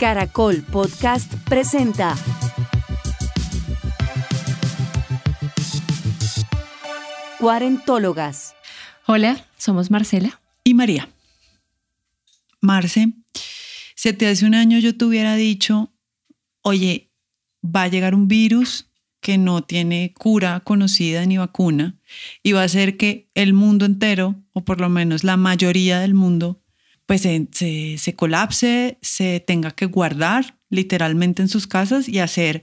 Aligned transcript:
Caracol 0.00 0.62
Podcast 0.62 1.30
presenta 1.44 2.16
Cuarentólogas. 7.38 8.54
Hola, 9.06 9.46
somos 9.58 9.90
Marcela 9.90 10.40
y 10.64 10.72
María. 10.72 11.10
Marce, 12.62 13.12
si 13.94 14.12
te 14.14 14.26
hace 14.26 14.46
un 14.46 14.54
año 14.54 14.78
yo 14.78 14.96
te 14.96 15.04
hubiera 15.04 15.34
dicho, 15.34 15.92
oye, 16.62 17.10
va 17.62 17.82
a 17.82 17.88
llegar 17.88 18.14
un 18.14 18.26
virus 18.26 18.86
que 19.20 19.36
no 19.36 19.64
tiene 19.64 20.14
cura 20.18 20.60
conocida 20.60 21.26
ni 21.26 21.36
vacuna 21.36 21.98
y 22.42 22.52
va 22.52 22.62
a 22.62 22.64
hacer 22.64 22.96
que 22.96 23.28
el 23.34 23.52
mundo 23.52 23.84
entero, 23.84 24.34
o 24.54 24.64
por 24.64 24.80
lo 24.80 24.88
menos 24.88 25.24
la 25.24 25.36
mayoría 25.36 26.00
del 26.00 26.14
mundo, 26.14 26.59
pues 27.10 27.22
se, 27.22 27.98
se, 27.98 28.14
colapse, 28.14 28.96
se 29.02 29.40
tenga 29.40 29.72
que 29.72 29.86
guardar 29.86 30.60
literalmente 30.68 31.42
en 31.42 31.48
sus 31.48 31.66
casas 31.66 32.08
y 32.08 32.20
hacer 32.20 32.62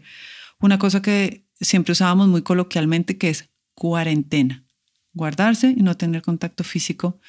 una 0.61 0.79
cosa 0.79 1.01
que 1.01 1.45
siempre 1.59 1.91
usábamos 1.91 2.29
muy 2.29 2.43
coloquialmente, 2.43 3.17
que 3.17 3.27
es 3.27 3.49
cuarentena. 3.73 4.63
Guardarse 5.11 5.73
y 5.75 5.81
no 5.81 5.97
tener 5.97 6.21
contacto 6.21 6.63
físico. 6.63 7.19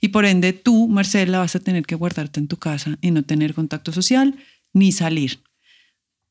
Y 0.00 0.08
por 0.08 0.24
ende 0.24 0.52
tú, 0.52 0.88
Marcela, 0.88 1.38
vas 1.38 1.54
a 1.54 1.60
tener 1.60 1.86
que 1.86 1.94
guardarte 1.94 2.40
en 2.40 2.48
tu 2.48 2.56
casa 2.56 2.98
y 3.00 3.12
no 3.12 3.22
tener 3.22 3.54
contacto 3.54 3.92
social 3.92 4.36
ni 4.72 4.90
salir. 4.90 5.44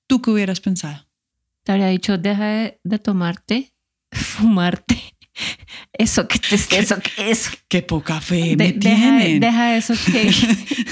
¿Tú 0.08 0.22
qué 0.22 0.30
hubieras 0.30 0.60
pensado? 0.60 1.08
Te 1.64 1.72
habría 1.72 1.88
dicho, 1.88 2.18
deja 2.18 2.76
de, 2.84 3.00
tomarte, 3.00 3.74
fumarte. 4.12 5.13
Eso 5.94 6.28
que 6.28 6.40
te, 6.40 6.56
eso 6.78 6.98
que 7.00 7.32
eso. 7.32 7.52
Qué 7.68 7.82
poca 7.82 8.22
fe 8.22 8.56
me 8.56 8.74
tienen. 8.74 9.40
Deja 9.40 9.76
eso 9.76 9.94
que 9.94 10.32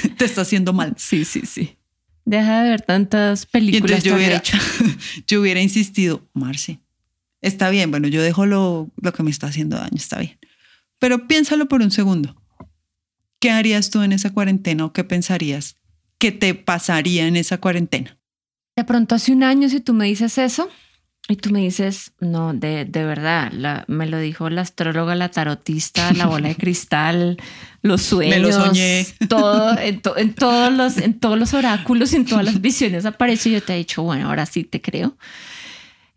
te 0.18 0.26
está 0.26 0.42
haciendo 0.42 0.74
mal. 0.74 0.94
Sí, 0.98 1.26
sí, 1.26 1.42
sí. 1.46 1.78
Deja 2.26 2.64
de 2.64 2.70
ver 2.70 2.82
tantas 2.82 3.46
películas. 3.46 4.04
yo 4.04 4.16
hubiera, 4.16 4.42
yo 5.28 5.42
hubiera 5.42 5.62
insistido, 5.62 6.28
Marce, 6.34 6.80
está 7.42 7.70
bien, 7.70 7.90
bueno, 7.90 8.08
yo 8.08 8.22
dejo 8.22 8.46
lo, 8.46 8.90
lo 9.02 9.14
que 9.14 9.24
me 9.24 9.32
está 9.32 9.48
haciendo 9.48 9.78
daño, 9.78 9.96
está 9.96 10.20
bien. 10.20 10.38
Pero 11.00 11.28
piénsalo 11.28 11.68
por 11.68 11.82
un 11.82 11.90
segundo. 11.90 12.40
¿Qué 13.40 13.50
harías 13.50 13.90
tú 13.90 14.04
en 14.04 14.12
esa 14.12 14.32
cuarentena 14.32 14.86
o 14.86 14.94
qué 14.94 15.04
pensarías 15.04 15.78
que 16.20 16.32
te 16.32 16.54
pasaría 16.54 17.26
en 17.26 17.36
esa 17.36 17.58
cuarentena? 17.58 18.20
De 18.76 18.84
pronto 18.84 19.16
hace 19.16 19.32
un 19.32 19.42
año, 19.42 19.68
si 19.68 19.80
tú 19.80 19.94
me 19.94 20.06
dices 20.06 20.38
eso 20.38 20.70
y 21.28 21.36
tú 21.36 21.52
me 21.52 21.60
dices, 21.60 22.12
no, 22.20 22.54
de, 22.54 22.86
de 22.86 23.06
verdad, 23.06 23.86
me 23.88 24.08
lo 24.08 24.20
dijo 24.20 24.50
la 24.50 24.62
astróloga, 24.62 25.16
la 25.16 25.30
tarotista, 25.30 26.12
la 26.14 26.26
bola 26.26 26.50
de 26.50 26.56
cristal, 26.56 27.38
los 27.82 28.02
sueños, 28.02 28.36
me 28.36 28.42
lo 28.42 28.52
soñé. 28.52 29.06
todo, 29.30 29.78
en, 29.78 30.02
todos 30.34 30.74
los, 30.74 30.98
en 30.98 31.20
todos 31.20 31.38
los 31.38 31.54
oráculos, 31.54 32.14
en 32.14 32.26
todas 32.26 32.44
las 32.44 32.60
visiones 32.60 33.06
aparece 33.06 33.50
y 33.50 33.54
yo 33.54 33.64
te 33.64 33.74
he 33.74 33.78
dicho, 33.78 34.04
bueno, 34.04 34.28
ahora 34.28 34.46
sí 34.46 34.64
te 34.64 34.82
creo. 34.82 35.16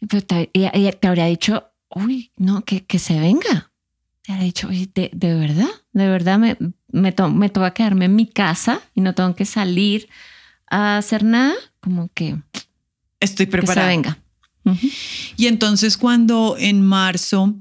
Pero 0.08 0.22
te, 0.22 0.50
te 0.52 1.08
habría 1.08 1.26
dicho, 1.26 1.70
uy, 1.90 2.32
no, 2.36 2.64
que, 2.64 2.84
que 2.84 2.98
se 2.98 3.18
venga. 3.20 3.70
Te 4.22 4.32
habría 4.32 4.46
dicho, 4.46 4.68
oye, 4.68 4.88
de, 4.94 5.10
de 5.12 5.34
verdad, 5.34 5.70
de 5.92 6.08
verdad 6.08 6.38
me, 6.38 6.56
me, 6.88 7.12
to 7.12 7.28
me 7.28 7.50
toca 7.50 7.72
quedarme 7.72 8.06
en 8.06 8.16
mi 8.16 8.26
casa 8.26 8.80
y 8.94 9.02
no 9.02 9.14
tengo 9.14 9.34
que 9.34 9.44
salir 9.44 10.08
a 10.66 10.96
hacer 10.96 11.24
nada 11.24 11.54
como 11.80 12.08
que 12.14 12.36
estoy 13.20 13.46
preparada. 13.46 13.88
Que 13.88 13.96
venga. 13.96 14.18
Y 15.36 15.46
entonces 15.46 15.96
cuando 15.96 16.56
en 16.58 16.82
marzo 16.82 17.54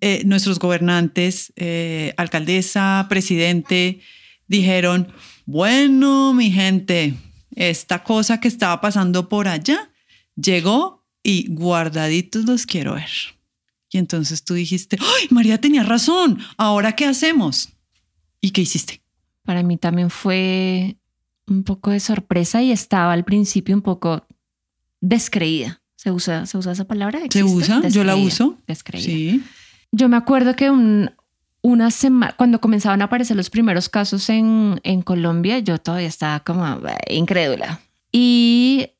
eh, 0.00 0.22
nuestros 0.24 0.58
gobernantes, 0.58 1.52
eh, 1.56 2.14
alcaldesa, 2.16 3.06
presidente, 3.08 4.00
dijeron, 4.46 5.08
bueno, 5.46 6.34
mi 6.34 6.50
gente, 6.50 7.14
esta 7.54 8.02
cosa 8.02 8.40
que 8.40 8.48
estaba 8.48 8.80
pasando 8.80 9.28
por 9.28 9.48
allá 9.48 9.90
llegó 10.36 11.06
y 11.22 11.46
guardaditos 11.48 12.44
los 12.44 12.66
quiero 12.66 12.94
ver. 12.94 13.10
Y 13.90 13.98
entonces 13.98 14.44
tú 14.44 14.54
dijiste, 14.54 14.98
¡ay, 15.00 15.28
María 15.30 15.60
tenía 15.60 15.84
razón! 15.84 16.38
¿Ahora 16.56 16.96
qué 16.96 17.06
hacemos? 17.06 17.70
¿Y 18.40 18.50
qué 18.50 18.62
hiciste? 18.62 19.02
Para 19.44 19.62
mí 19.62 19.76
también 19.76 20.10
fue 20.10 20.96
un 21.46 21.62
poco 21.62 21.90
de 21.90 22.00
sorpresa 22.00 22.62
y 22.62 22.72
estaba 22.72 23.12
al 23.12 23.24
principio 23.24 23.74
un 23.74 23.82
poco 23.82 24.26
descreída. 25.00 25.83
¿Se 26.04 26.10
usa, 26.10 26.44
¿se 26.44 26.58
usa 26.58 26.72
esa 26.72 26.84
palabra? 26.84 27.18
¿Se 27.30 27.42
usa? 27.42 27.80
Yo 27.88 28.04
la 28.04 28.14
uso. 28.14 28.58
Descreída. 28.66 29.06
Sí. 29.06 29.42
Yo 29.90 30.10
me 30.10 30.18
acuerdo 30.18 30.54
que 30.54 30.70
una 31.62 31.90
semana, 31.90 32.34
cuando 32.36 32.60
comenzaban 32.60 33.00
a 33.00 33.06
aparecer 33.06 33.38
los 33.38 33.48
primeros 33.48 33.88
casos 33.88 34.28
en, 34.28 34.78
en 34.84 35.00
Colombia, 35.00 35.60
yo 35.60 35.78
todavía 35.78 36.08
estaba 36.08 36.40
como 36.40 36.66
eh, 36.66 37.14
incrédula. 37.14 37.80
Y 38.12 38.90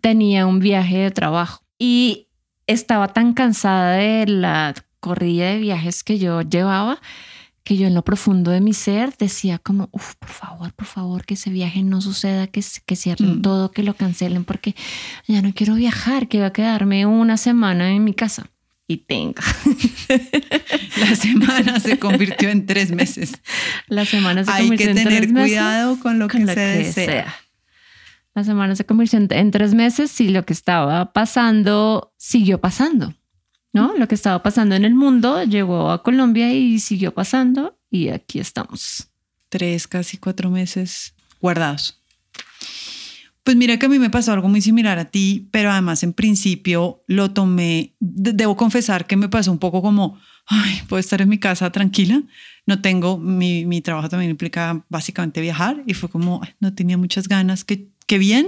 tenía 0.00 0.46
un 0.46 0.60
viaje 0.60 0.98
de 0.98 1.10
trabajo. 1.10 1.64
Y 1.76 2.28
estaba 2.68 3.08
tan 3.08 3.34
cansada 3.34 3.96
de 3.96 4.26
la 4.28 4.74
corrida 5.00 5.46
de 5.50 5.58
viajes 5.58 6.04
que 6.04 6.20
yo 6.20 6.42
llevaba 6.42 7.00
que 7.64 7.78
yo 7.78 7.86
en 7.86 7.94
lo 7.94 8.04
profundo 8.04 8.50
de 8.50 8.60
mi 8.60 8.74
ser 8.74 9.16
decía 9.18 9.58
como, 9.58 9.88
uff, 9.90 10.14
por 10.16 10.28
favor, 10.28 10.72
por 10.74 10.86
favor, 10.86 11.24
que 11.24 11.34
ese 11.34 11.48
viaje 11.48 11.82
no 11.82 12.02
suceda, 12.02 12.46
que, 12.46 12.62
que 12.84 12.94
cierren 12.94 13.38
mm. 13.38 13.42
todo, 13.42 13.70
que 13.70 13.82
lo 13.82 13.94
cancelen, 13.94 14.44
porque 14.44 14.74
ya 15.26 15.40
no 15.40 15.52
quiero 15.54 15.74
viajar, 15.74 16.28
que 16.28 16.40
va 16.40 16.46
a 16.46 16.52
quedarme 16.52 17.06
una 17.06 17.38
semana 17.38 17.90
en 17.90 18.04
mi 18.04 18.12
casa. 18.12 18.46
Y 18.86 18.98
tenga. 18.98 19.42
La 21.00 21.16
semana 21.16 21.80
se 21.80 21.98
convirtió 21.98 22.50
en 22.50 22.66
tres 22.66 22.90
meses. 22.90 23.32
La 23.88 24.04
semana 24.04 24.44
se 24.44 24.50
Hay 24.50 24.64
convirtió 24.64 24.90
en 24.90 24.96
tres 24.96 25.06
meses. 25.06 25.18
Hay 25.18 25.26
que 25.26 25.30
tener 25.30 25.48
cuidado 25.48 25.98
con 26.00 26.18
lo 26.18 26.28
que 26.28 26.44
se 26.44 26.60
desea. 26.60 27.34
La 28.34 28.44
semana 28.44 28.76
se 28.76 28.84
convirtió 28.84 29.18
en 29.18 29.50
tres 29.50 29.72
meses 29.72 30.20
y 30.20 30.28
lo 30.28 30.44
que 30.44 30.52
estaba 30.52 31.14
pasando 31.14 32.12
siguió 32.18 32.60
pasando. 32.60 33.14
¿No? 33.74 33.92
Lo 33.98 34.08
que 34.08 34.14
estaba 34.14 34.42
pasando 34.42 34.76
en 34.76 34.86
el 34.86 34.94
mundo 34.94 35.42
llegó 35.44 35.90
a 35.90 36.02
Colombia 36.02 36.54
y 36.54 36.78
siguió 36.78 37.12
pasando 37.12 37.76
y 37.90 38.08
aquí 38.08 38.38
estamos. 38.38 39.08
Tres, 39.50 39.86
casi 39.86 40.16
cuatro 40.16 40.48
meses 40.48 41.14
guardados. 41.40 42.00
Pues 43.42 43.56
mira 43.56 43.76
que 43.76 43.84
a 43.84 43.88
mí 43.90 43.98
me 43.98 44.08
pasó 44.08 44.32
algo 44.32 44.48
muy 44.48 44.62
similar 44.62 44.98
a 44.98 45.10
ti, 45.10 45.48
pero 45.50 45.70
además 45.70 46.02
en 46.02 46.14
principio 46.14 47.02
lo 47.08 47.32
tomé, 47.32 47.94
debo 48.00 48.56
confesar 48.56 49.06
que 49.06 49.16
me 49.16 49.28
pasó 49.28 49.52
un 49.52 49.58
poco 49.58 49.82
como, 49.82 50.18
ay, 50.46 50.80
puedo 50.88 51.00
estar 51.00 51.20
en 51.20 51.28
mi 51.28 51.38
casa 51.38 51.70
tranquila, 51.70 52.22
no 52.66 52.80
tengo, 52.80 53.18
mi, 53.18 53.66
mi 53.66 53.82
trabajo 53.82 54.08
también 54.08 54.30
implica 54.30 54.86
básicamente 54.88 55.42
viajar 55.42 55.82
y 55.84 55.92
fue 55.92 56.08
como, 56.08 56.40
no 56.60 56.74
tenía 56.74 56.96
muchas 56.96 57.28
ganas, 57.28 57.64
que, 57.64 57.88
que 58.06 58.18
bien, 58.18 58.46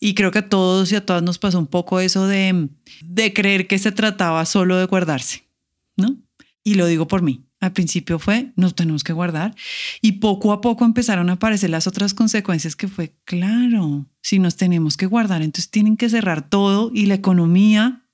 y 0.00 0.14
creo 0.14 0.30
que 0.30 0.40
a 0.40 0.48
todos 0.48 0.92
y 0.92 0.96
a 0.96 1.04
todas 1.04 1.22
nos 1.22 1.38
pasó 1.38 1.58
un 1.58 1.66
poco 1.66 2.00
eso 2.00 2.26
de, 2.26 2.68
de 3.04 3.32
creer 3.32 3.66
que 3.66 3.78
se 3.78 3.92
trataba 3.92 4.44
solo 4.46 4.76
de 4.76 4.86
guardarse, 4.86 5.44
¿no? 5.96 6.16
Y 6.62 6.74
lo 6.74 6.86
digo 6.86 7.08
por 7.08 7.22
mí. 7.22 7.44
Al 7.60 7.72
principio 7.72 8.20
fue, 8.20 8.52
nos 8.54 8.76
tenemos 8.76 9.02
que 9.02 9.12
guardar. 9.12 9.54
Y 10.00 10.12
poco 10.12 10.52
a 10.52 10.60
poco 10.60 10.84
empezaron 10.84 11.28
a 11.28 11.34
aparecer 11.34 11.70
las 11.70 11.88
otras 11.88 12.14
consecuencias 12.14 12.76
que 12.76 12.86
fue, 12.86 13.14
claro, 13.24 14.06
si 14.22 14.38
nos 14.38 14.56
tenemos 14.56 14.96
que 14.96 15.06
guardar, 15.06 15.42
entonces 15.42 15.70
tienen 15.70 15.96
que 15.96 16.08
cerrar 16.08 16.48
todo 16.48 16.92
y 16.94 17.06
la 17.06 17.14
economía 17.14 18.04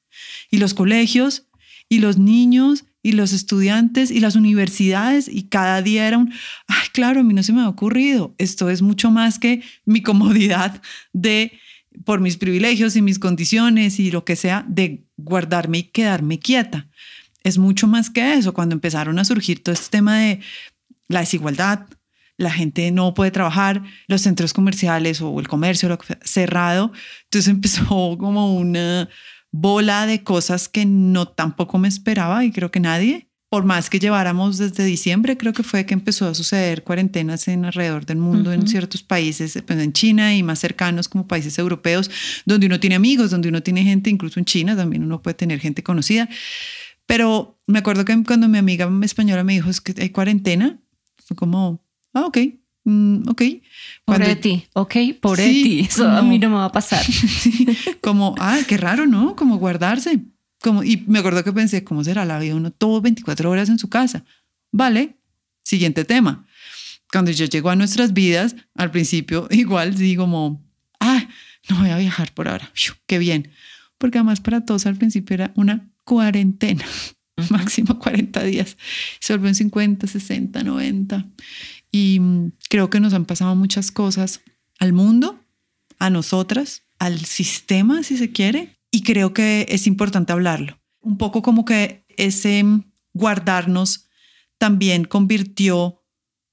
y 0.50 0.58
los 0.58 0.72
colegios 0.72 1.46
y 1.90 1.98
los 1.98 2.16
niños 2.16 2.86
y 3.02 3.12
los 3.12 3.34
estudiantes 3.34 4.10
y 4.10 4.20
las 4.20 4.34
universidades 4.34 5.28
y 5.28 5.42
cada 5.42 5.82
día 5.82 6.08
era 6.08 6.16
un, 6.16 6.32
ay, 6.66 6.88
claro, 6.94 7.20
a 7.20 7.22
mí 7.22 7.34
no 7.34 7.42
se 7.42 7.52
me 7.52 7.60
ha 7.60 7.68
ocurrido. 7.68 8.34
Esto 8.38 8.70
es 8.70 8.80
mucho 8.80 9.10
más 9.10 9.38
que 9.38 9.62
mi 9.84 10.02
comodidad 10.02 10.80
de 11.12 11.52
por 12.04 12.20
mis 12.20 12.36
privilegios 12.36 12.96
y 12.96 13.02
mis 13.02 13.18
condiciones 13.18 13.98
y 14.00 14.10
lo 14.10 14.24
que 14.24 14.36
sea, 14.36 14.64
de 14.68 15.04
guardarme 15.16 15.78
y 15.78 15.82
quedarme 15.84 16.38
quieta. 16.38 16.88
Es 17.42 17.58
mucho 17.58 17.86
más 17.86 18.10
que 18.10 18.34
eso. 18.34 18.54
Cuando 18.54 18.74
empezaron 18.74 19.18
a 19.18 19.24
surgir 19.24 19.62
todo 19.62 19.74
este 19.74 19.90
tema 19.90 20.18
de 20.18 20.40
la 21.08 21.20
desigualdad, 21.20 21.86
la 22.36 22.50
gente 22.50 22.90
no 22.90 23.14
puede 23.14 23.30
trabajar, 23.30 23.82
los 24.08 24.22
centros 24.22 24.52
comerciales 24.52 25.20
o 25.20 25.38
el 25.38 25.48
comercio 25.48 25.96
cerrado, 26.22 26.92
entonces 27.24 27.48
empezó 27.52 28.16
como 28.18 28.56
una 28.56 29.08
bola 29.52 30.06
de 30.06 30.24
cosas 30.24 30.68
que 30.68 30.84
no 30.84 31.28
tampoco 31.28 31.78
me 31.78 31.86
esperaba 31.86 32.44
y 32.44 32.50
creo 32.50 32.72
que 32.72 32.80
nadie 32.80 33.28
por 33.54 33.64
más 33.64 33.88
que 33.88 34.00
lleváramos 34.00 34.58
desde 34.58 34.84
diciembre, 34.84 35.36
creo 35.36 35.52
que 35.52 35.62
fue 35.62 35.86
que 35.86 35.94
empezó 35.94 36.26
a 36.26 36.34
suceder 36.34 36.82
cuarentenas 36.82 37.46
en 37.46 37.64
alrededor 37.64 38.04
del 38.04 38.18
mundo, 38.18 38.52
en 38.52 38.66
ciertos 38.66 39.04
países, 39.04 39.56
pues, 39.64 39.78
en 39.78 39.92
China 39.92 40.34
y 40.34 40.42
más 40.42 40.58
cercanos 40.58 41.08
como 41.08 41.28
países 41.28 41.56
europeos, 41.56 42.10
donde 42.46 42.66
uno 42.66 42.80
tiene 42.80 42.96
amigos, 42.96 43.30
donde 43.30 43.50
uno 43.50 43.62
tiene 43.62 43.84
gente, 43.84 44.10
incluso 44.10 44.40
en 44.40 44.44
China 44.44 44.74
también 44.74 45.04
uno 45.04 45.22
puede 45.22 45.34
tener 45.34 45.60
gente 45.60 45.84
conocida. 45.84 46.28
Pero 47.06 47.56
me 47.68 47.78
acuerdo 47.78 48.04
que 48.04 48.24
cuando 48.24 48.48
mi 48.48 48.58
amiga 48.58 48.90
española 49.04 49.44
me 49.44 49.52
dijo 49.52 49.70
es 49.70 49.80
que 49.80 49.94
hay 50.02 50.10
cuarentena, 50.10 50.80
fue 51.24 51.36
como, 51.36 51.80
ah, 52.12 52.26
ok, 52.26 52.38
mm, 52.82 53.28
ok. 53.28 53.42
Cuando, 54.04 54.24
pobre 54.24 54.34
ti, 54.34 54.64
ok, 54.72 54.96
pobre 55.20 55.44
ti, 55.44 55.86
eso 55.88 56.08
a 56.08 56.22
mí 56.22 56.40
no 56.40 56.50
me 56.50 56.56
va 56.56 56.64
a 56.64 56.72
pasar. 56.72 57.06
como, 58.00 58.34
ah, 58.40 58.58
qué 58.66 58.78
raro, 58.78 59.06
¿no? 59.06 59.36
Como 59.36 59.58
guardarse 59.58 60.24
y 60.84 61.04
me 61.06 61.18
acuerdo 61.18 61.44
que 61.44 61.52
pensé, 61.52 61.84
¿cómo 61.84 62.04
será 62.04 62.24
la 62.24 62.38
vida 62.38 62.54
uno 62.54 62.70
todo 62.70 63.00
24 63.00 63.50
horas 63.50 63.68
en 63.68 63.78
su 63.78 63.88
casa? 63.88 64.24
Vale, 64.70 65.16
siguiente 65.62 66.04
tema. 66.04 66.46
Cuando 67.12 67.30
yo 67.30 67.46
llego 67.46 67.70
a 67.70 67.76
nuestras 67.76 68.12
vidas, 68.12 68.56
al 68.74 68.90
principio 68.90 69.46
igual 69.50 69.94
digo 69.94 70.24
como, 70.24 70.64
no 71.68 71.78
voy 71.78 71.90
a 71.90 71.98
viajar 71.98 72.32
por 72.32 72.48
ahora. 72.48 72.70
Qué 73.06 73.18
bien. 73.18 73.50
Porque 73.98 74.18
además 74.18 74.40
para 74.40 74.64
todos 74.64 74.86
al 74.86 74.96
principio 74.96 75.34
era 75.34 75.52
una 75.54 75.90
cuarentena, 76.04 76.84
máximo 77.50 77.98
40 77.98 78.42
días. 78.44 78.76
Se 79.20 79.32
volvió 79.32 79.48
en 79.48 79.54
50, 79.54 80.06
60, 80.06 80.62
90. 80.62 81.26
Y 81.90 82.20
mm, 82.20 82.52
creo 82.68 82.90
que 82.90 83.00
nos 83.00 83.14
han 83.14 83.24
pasado 83.24 83.54
muchas 83.54 83.90
cosas 83.90 84.42
al 84.78 84.92
mundo, 84.92 85.40
a 85.98 86.10
nosotras, 86.10 86.82
al 86.98 87.24
sistema, 87.24 88.02
si 88.02 88.16
se 88.16 88.30
quiere. 88.30 88.73
Y 88.94 89.02
creo 89.02 89.34
que 89.34 89.66
es 89.70 89.88
importante 89.88 90.32
hablarlo. 90.32 90.78
Un 91.00 91.18
poco 91.18 91.42
como 91.42 91.64
que 91.64 92.04
ese 92.16 92.64
guardarnos 93.12 94.06
también 94.56 95.04
convirtió, 95.04 96.04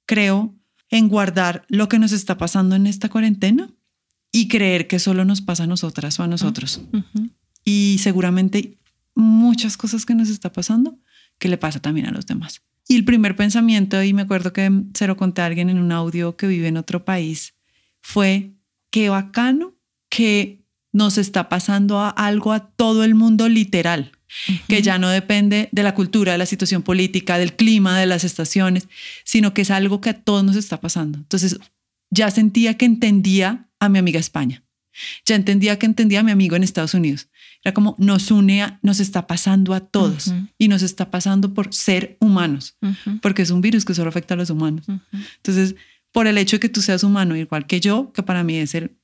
creo, 0.07 0.55
en 0.89 1.07
guardar 1.07 1.65
lo 1.67 1.87
que 1.87 1.99
nos 1.99 2.11
está 2.11 2.39
pasando 2.39 2.75
en 2.75 2.87
esta 2.87 3.09
cuarentena 3.09 3.69
y 4.31 4.47
creer 4.47 4.87
que 4.87 4.97
solo 4.97 5.23
nos 5.23 5.41
pasa 5.41 5.65
a 5.65 5.67
nosotras 5.67 6.19
o 6.19 6.23
a 6.23 6.27
nosotros. 6.27 6.81
Y 7.63 7.99
seguramente 7.99 8.79
muchas 9.13 9.77
cosas 9.77 10.07
que 10.07 10.15
nos 10.15 10.29
está 10.29 10.51
pasando 10.51 10.97
que 11.37 11.47
le 11.47 11.59
pasa 11.59 11.79
también 11.79 12.07
a 12.07 12.11
los 12.11 12.25
demás. 12.25 12.63
Y 12.87 12.95
el 12.95 13.05
primer 13.05 13.35
pensamiento, 13.35 14.01
y 14.01 14.13
me 14.13 14.23
acuerdo 14.23 14.51
que 14.51 14.67
se 14.95 15.05
lo 15.05 15.15
conté 15.15 15.43
a 15.43 15.45
alguien 15.45 15.69
en 15.69 15.77
un 15.77 15.91
audio 15.91 16.35
que 16.37 16.47
vive 16.47 16.69
en 16.69 16.77
otro 16.77 17.05
país, 17.05 17.53
fue 18.01 18.55
qué 18.89 19.09
bacano 19.09 19.75
que 20.09 20.60
nos 20.91 21.17
está 21.17 21.49
pasando 21.49 21.99
a 21.99 22.09
algo 22.09 22.53
a 22.53 22.59
todo 22.59 23.03
el 23.03 23.15
mundo 23.15 23.49
literal, 23.49 24.11
que 24.67 24.81
ya 24.81 24.97
no 24.97 25.09
depende 25.09 25.69
de 25.71 25.83
la 25.83 25.93
cultura, 25.93 26.31
de 26.31 26.37
la 26.37 26.45
situación 26.45 26.83
política, 26.83 27.37
del 27.37 27.55
clima, 27.55 27.99
de 27.99 28.05
las 28.05 28.23
estaciones, 28.23 28.87
sino 29.23 29.53
que 29.53 29.61
es 29.61 29.71
algo 29.71 30.01
que 30.01 30.09
a 30.09 30.21
todos 30.21 30.43
nos 30.43 30.55
está 30.55 30.79
pasando. 30.79 31.17
Entonces, 31.17 31.59
ya 32.09 32.29
sentía 32.31 32.77
que 32.77 32.85
entendía 32.85 33.69
a 33.79 33.89
mi 33.89 33.99
amiga 33.99 34.19
España. 34.19 34.63
Ya 35.25 35.35
entendía 35.35 35.79
que 35.79 35.85
entendía 35.85 36.19
a 36.19 36.23
mi 36.23 36.31
amigo 36.31 36.55
en 36.55 36.63
Estados 36.63 36.93
Unidos. 36.93 37.29
Era 37.63 37.73
como 37.73 37.95
nos 37.97 38.29
une, 38.31 38.77
nos 38.81 38.99
está 38.99 39.27
pasando 39.27 39.73
a 39.73 39.79
todos 39.79 40.33
y 40.57 40.67
nos 40.67 40.81
está 40.81 41.11
pasando 41.11 41.53
por 41.53 41.73
ser 41.73 42.17
humanos, 42.19 42.77
porque 43.21 43.43
es 43.43 43.51
un 43.51 43.61
virus 43.61 43.85
que 43.85 43.93
solo 43.93 44.09
afecta 44.09 44.33
a 44.33 44.37
los 44.37 44.49
humanos. 44.49 44.85
Entonces, 45.37 45.75
por 46.11 46.27
el 46.27 46.37
hecho 46.37 46.57
de 46.57 46.59
que 46.59 46.69
tú 46.69 46.81
seas 46.81 47.03
humano 47.03 47.35
igual 47.37 47.65
que 47.67 47.79
yo, 47.79 48.11
que 48.11 48.23
para 48.23 48.43
mí 48.43 48.57
es 48.57 48.75
el 48.75 48.97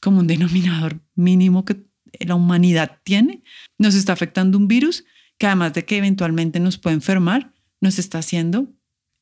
como 0.00 0.20
un 0.20 0.26
denominador 0.26 1.00
mínimo 1.14 1.64
que 1.64 1.84
la 2.20 2.34
humanidad 2.34 2.98
tiene, 3.04 3.42
nos 3.78 3.94
está 3.94 4.12
afectando 4.12 4.58
un 4.58 4.68
virus 4.68 5.04
que 5.38 5.46
además 5.46 5.72
de 5.72 5.84
que 5.84 5.98
eventualmente 5.98 6.60
nos 6.60 6.78
puede 6.78 6.94
enfermar, 6.94 7.52
nos 7.80 7.98
está 7.98 8.18
haciendo 8.18 8.68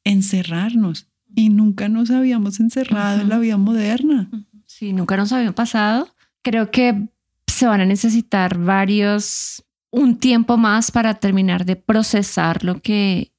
encerrarnos 0.05 1.09
y 1.35 1.51
nunca 1.51 1.89
nos 1.89 2.11
habíamos 2.11 2.61
encerrado 2.61 3.21
en 3.21 3.29
la 3.29 3.39
vida 3.39 3.57
moderna. 3.57 4.31
Sí, 4.67 4.93
nunca 4.93 5.17
nos 5.17 5.33
había 5.33 5.53
pasado. 5.53 6.09
Creo 6.43 6.71
que 6.71 7.09
se 7.47 7.67
van 7.67 7.81
a 7.81 7.87
necesitar 7.87 8.59
varios, 8.59 9.65
un 9.91 10.19
tiempo 10.19 10.57
más 10.57 10.91
para 10.91 11.15
terminar 11.15 11.65
de 11.65 11.77
procesar 11.77 12.65
lo 12.65 12.81
que 12.81 13.33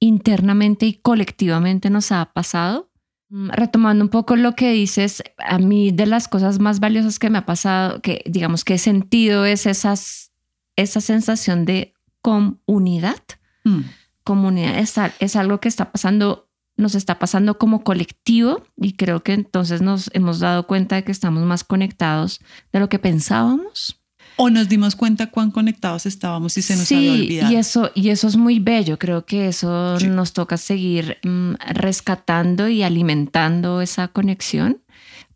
internamente 0.00 0.86
y 0.86 0.94
colectivamente 0.94 1.90
nos 1.90 2.12
ha 2.12 2.32
pasado. 2.32 2.90
Mm, 3.34 3.50
retomando 3.50 4.04
un 4.04 4.10
poco 4.10 4.36
lo 4.36 4.54
que 4.54 4.70
dices, 4.70 5.24
a 5.38 5.58
mí 5.58 5.90
de 5.90 6.06
las 6.06 6.28
cosas 6.28 6.60
más 6.60 6.78
valiosas 6.78 7.18
que 7.18 7.30
me 7.30 7.38
ha 7.38 7.44
pasado, 7.44 8.00
que 8.00 8.22
digamos 8.26 8.64
que 8.64 8.74
he 8.74 8.78
sentido 8.78 9.44
es 9.44 9.66
esas, 9.66 10.30
esa 10.76 11.00
sensación 11.00 11.64
de 11.64 11.94
comunidad. 12.22 13.18
Mm. 13.64 13.80
Comunidad 14.22 14.78
es, 14.78 14.94
es 15.18 15.34
algo 15.34 15.58
que 15.58 15.66
está 15.66 15.90
pasando 15.90 16.48
nos 16.76 16.94
está 16.94 17.18
pasando 17.18 17.58
como 17.58 17.82
colectivo 17.84 18.62
y 18.76 18.94
creo 18.94 19.22
que 19.22 19.32
entonces 19.32 19.80
nos 19.82 20.10
hemos 20.12 20.38
dado 20.40 20.66
cuenta 20.68 20.96
de 20.96 21.04
que 21.04 21.12
estamos 21.12 21.44
más 21.44 21.64
conectados 21.64 22.40
de 22.72 22.80
lo 22.80 22.88
que 22.88 22.98
pensábamos. 23.00 24.00
O 24.36 24.50
nos 24.50 24.68
dimos 24.68 24.96
cuenta 24.96 25.28
cuán 25.28 25.50
conectados 25.50 26.06
estábamos 26.06 26.56
y 26.56 26.62
se 26.62 26.76
nos 26.76 26.90
había 26.90 27.12
olvidado. 27.12 27.52
Y 27.52 27.56
eso, 27.56 27.90
y 27.94 28.08
eso 28.08 28.26
es 28.26 28.36
muy 28.36 28.58
bello. 28.58 28.98
Creo 28.98 29.24
que 29.24 29.48
eso 29.48 29.98
nos 30.00 30.32
toca 30.32 30.56
seguir 30.56 31.18
mm, 31.22 31.54
rescatando 31.74 32.68
y 32.68 32.82
alimentando 32.82 33.80
esa 33.80 34.08
conexión. 34.08 34.82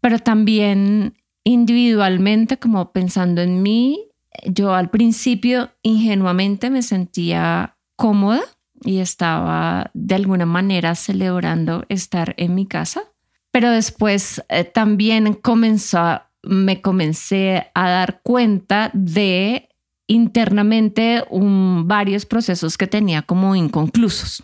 Pero 0.01 0.19
también 0.19 1.15
individualmente, 1.45 2.59
como 2.59 2.93
pensando 2.93 3.41
en 3.41 3.63
mí, 3.63 4.09
yo 4.45 4.75
al 4.75 4.91
principio 4.91 5.71
ingenuamente 5.83 6.71
me 6.71 6.83
sentía 6.83 7.77
cómoda 7.97 8.43
y 8.85 8.99
estaba 8.99 9.91
de 9.95 10.15
alguna 10.15 10.47
manera 10.47 10.95
celebrando 10.95 11.85
estar 11.89 12.35
en 12.37 12.55
mi 12.55 12.67
casa. 12.67 13.03
Pero 13.51 13.71
después 13.71 14.43
eh, 14.49 14.65
también 14.65 15.35
comenzó, 15.35 16.21
me 16.43 16.81
comencé 16.81 17.71
a 17.75 17.89
dar 17.89 18.21
cuenta 18.23 18.91
de 18.95 19.69
internamente 20.07 21.25
varios 21.31 22.27
procesos 22.27 22.79
que 22.79 22.87
tenía 22.87 23.23
como 23.23 23.55
inconclusos. 23.55 24.43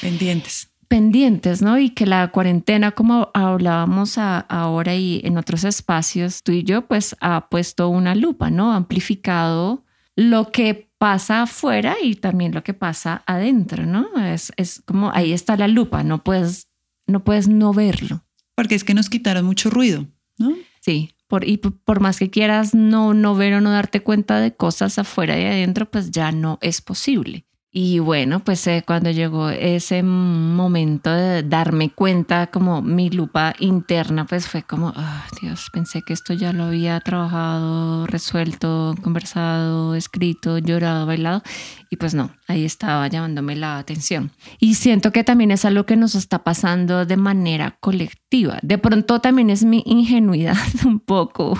Pendientes. 0.00 0.70
Pendientes, 0.88 1.62
¿no? 1.62 1.78
Y 1.78 1.90
que 1.90 2.06
la 2.06 2.28
cuarentena, 2.30 2.92
como 2.92 3.30
hablábamos 3.32 4.18
ahora 4.18 4.94
y 4.94 5.20
en 5.24 5.38
otros 5.38 5.64
espacios, 5.64 6.42
tú 6.42 6.52
y 6.52 6.62
yo, 6.62 6.86
pues 6.86 7.16
ha 7.20 7.48
puesto 7.48 7.88
una 7.88 8.14
lupa, 8.14 8.50
¿no? 8.50 8.72
amplificado 8.72 9.84
lo 10.16 10.52
que 10.52 10.90
pasa 10.98 11.42
afuera 11.42 11.96
y 12.02 12.14
también 12.14 12.54
lo 12.54 12.62
que 12.62 12.74
pasa 12.74 13.24
adentro, 13.26 13.84
¿no? 13.84 14.06
Es, 14.24 14.52
es 14.56 14.82
como 14.86 15.10
ahí 15.12 15.32
está 15.32 15.56
la 15.56 15.68
lupa, 15.68 16.02
no 16.02 16.22
puedes, 16.22 16.68
no 17.06 17.24
puedes 17.24 17.48
no 17.48 17.72
verlo. 17.72 18.24
Porque 18.54 18.74
es 18.74 18.84
que 18.84 18.94
nos 18.94 19.10
quitaron 19.10 19.44
mucho 19.44 19.70
ruido, 19.70 20.06
¿no? 20.38 20.54
Sí, 20.80 21.13
por, 21.34 21.48
y 21.48 21.56
por 21.56 21.98
más 21.98 22.20
que 22.20 22.30
quieras 22.30 22.76
no, 22.76 23.12
no 23.12 23.34
ver 23.34 23.54
o 23.54 23.60
no 23.60 23.72
darte 23.72 24.04
cuenta 24.04 24.38
de 24.38 24.54
cosas 24.54 25.00
afuera 25.00 25.36
y 25.36 25.44
adentro, 25.44 25.90
pues 25.90 26.12
ya 26.12 26.30
no 26.30 26.60
es 26.62 26.80
posible. 26.80 27.44
Y 27.76 27.98
bueno, 27.98 28.38
pues 28.38 28.64
eh, 28.68 28.84
cuando 28.86 29.10
llegó 29.10 29.50
ese 29.50 30.04
momento 30.04 31.12
de 31.12 31.42
darme 31.42 31.90
cuenta, 31.90 32.46
como 32.46 32.82
mi 32.82 33.10
lupa 33.10 33.52
interna, 33.58 34.26
pues 34.26 34.46
fue 34.46 34.62
como, 34.62 34.90
oh, 34.96 35.22
Dios, 35.42 35.70
pensé 35.72 36.02
que 36.02 36.12
esto 36.12 36.34
ya 36.34 36.52
lo 36.52 36.66
había 36.66 37.00
trabajado, 37.00 38.06
resuelto, 38.06 38.94
conversado, 39.02 39.96
escrito, 39.96 40.58
llorado, 40.58 41.04
bailado. 41.04 41.42
Y 41.90 41.96
pues 41.96 42.14
no, 42.14 42.30
ahí 42.46 42.64
estaba 42.64 43.08
llamándome 43.08 43.56
la 43.56 43.78
atención. 43.78 44.30
Y 44.60 44.76
siento 44.76 45.10
que 45.10 45.24
también 45.24 45.50
es 45.50 45.64
algo 45.64 45.84
que 45.84 45.96
nos 45.96 46.14
está 46.14 46.44
pasando 46.44 47.04
de 47.06 47.16
manera 47.16 47.76
colectiva. 47.80 48.60
De 48.62 48.78
pronto 48.78 49.20
también 49.20 49.50
es 49.50 49.64
mi 49.64 49.82
ingenuidad 49.84 50.56
un 50.86 51.00
poco 51.00 51.58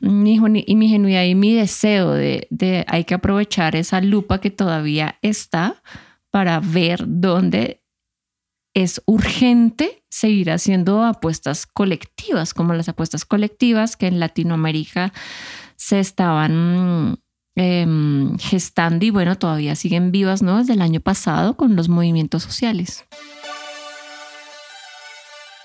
mi, 0.00 0.38
mi 0.40 0.64
ingenuidad 0.66 1.24
y 1.24 1.34
mi 1.34 1.54
deseo 1.54 2.12
de, 2.12 2.46
de 2.50 2.84
hay 2.88 3.04
que 3.04 3.14
aprovechar 3.14 3.76
esa 3.76 4.00
lupa 4.00 4.40
que 4.40 4.50
todavía 4.50 5.18
está 5.22 5.82
para 6.30 6.60
ver 6.60 7.04
dónde 7.06 7.82
es 8.74 9.02
urgente 9.06 10.04
seguir 10.08 10.50
haciendo 10.50 11.02
apuestas 11.04 11.66
colectivas, 11.66 12.54
como 12.54 12.74
las 12.74 12.88
apuestas 12.88 13.24
colectivas 13.24 13.96
que 13.96 14.06
en 14.06 14.20
Latinoamérica 14.20 15.12
se 15.76 16.00
estaban 16.00 17.18
em, 17.56 18.38
gestando 18.38 19.04
y 19.04 19.10
bueno, 19.10 19.36
todavía 19.36 19.74
siguen 19.74 20.12
vivas, 20.12 20.42
¿no? 20.42 20.58
Desde 20.58 20.74
el 20.74 20.82
año 20.82 21.00
pasado 21.00 21.56
con 21.56 21.76
los 21.76 21.88
movimientos 21.88 22.42
sociales. 22.42 23.04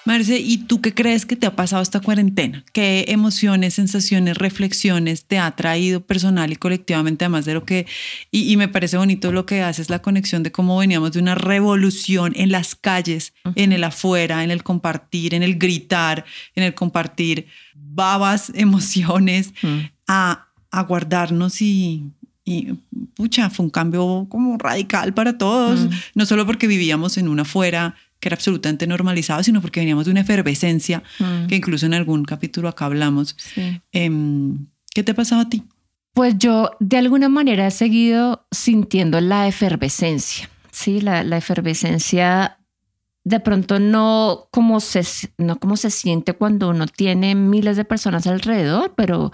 Marce, 0.05 0.37
¿y 0.37 0.57
tú 0.57 0.81
qué 0.81 0.93
crees 0.93 1.25
que 1.25 1.37
te 1.37 1.47
ha 1.47 1.55
pasado 1.55 1.81
esta 1.81 2.01
cuarentena? 2.01 2.65
¿Qué 2.73 3.05
emociones, 3.07 3.75
sensaciones, 3.75 4.37
reflexiones 4.37 5.25
te 5.25 5.39
ha 5.39 5.49
traído 5.51 6.01
personal 6.01 6.51
y 6.51 6.57
colectivamente, 6.57 7.23
además 7.23 7.45
de 7.45 7.53
lo 7.53 7.63
que, 7.63 7.87
y, 8.29 8.57
me 8.57 8.67
parece 8.67 8.97
bonito 8.97 9.31
lo 9.31 9.45
que 9.45 9.61
haces, 9.61 9.89
la 9.89 10.01
conexión 10.01 10.43
de 10.43 10.51
cómo 10.51 10.77
veníamos 10.77 11.13
de 11.13 11.19
una 11.19 11.35
revolución 11.35 12.33
en 12.35 12.51
las 12.51 12.75
calles, 12.75 13.33
en 13.55 13.71
el 13.71 13.83
afuera, 13.83 14.43
en 14.43 14.51
el 14.51 14.63
compartir, 14.63 15.33
en 15.33 15.43
el 15.43 15.57
gritar, 15.57 16.25
en 16.55 16.63
el 16.63 16.73
compartir 16.73 17.47
babas, 17.73 18.51
emociones, 18.55 19.53
a, 20.07 20.47
a 20.69 20.83
guardarnos 20.83 21.61
y, 21.61 22.11
y 22.43 22.73
pucha, 23.15 23.49
fue 23.49 23.65
un 23.65 23.69
cambio 23.69 24.27
como 24.29 24.57
radical 24.57 25.13
para 25.13 25.37
todos, 25.37 25.87
no 26.13 26.25
solo 26.25 26.45
porque 26.45 26.67
vivíamos 26.67 27.17
en 27.17 27.29
una 27.29 27.43
afuera 27.43 27.95
que 28.23 28.29
era 28.29 28.35
absolutamente 28.35 28.87
normalizado, 28.87 29.43
sino 29.43 29.61
porque 29.61 29.81
veníamos 29.81 30.05
de 30.05 30.11
una 30.11 30.21
efervescencia 30.21 31.03
mm. 31.19 31.47
que 31.47 31.57
incluso 31.57 31.85
en 31.85 31.93
algún 31.93 32.23
capítulo 32.23 32.69
acá 32.69 32.85
hablamos. 32.85 33.35
Em, 33.91 34.65
¿Qué 34.95 35.03
te 35.03 35.11
ha 35.11 35.15
pasado 35.15 35.41
a 35.41 35.49
ti? 35.49 35.63
Pues 36.13 36.37
yo 36.37 36.71
de 36.79 36.95
alguna 36.95 37.27
manera 37.27 37.67
he 37.67 37.71
seguido 37.71 38.47
sintiendo 38.49 39.19
la 39.19 39.45
efervescencia, 39.45 40.49
¿sí? 40.71 41.01
La, 41.01 41.25
la 41.25 41.35
efervescencia 41.35 42.59
de 43.25 43.39
pronto 43.39 43.79
no 43.79 44.49
como, 44.51 44.79
se, 44.79 45.03
no 45.37 45.57
como 45.57 45.77
se 45.77 45.89
siente 45.91 46.33
cuando 46.33 46.69
uno 46.69 46.87
tiene 46.87 47.35
miles 47.35 47.77
de 47.77 47.85
personas 47.85 48.27
alrededor, 48.27 48.93
pero 48.95 49.31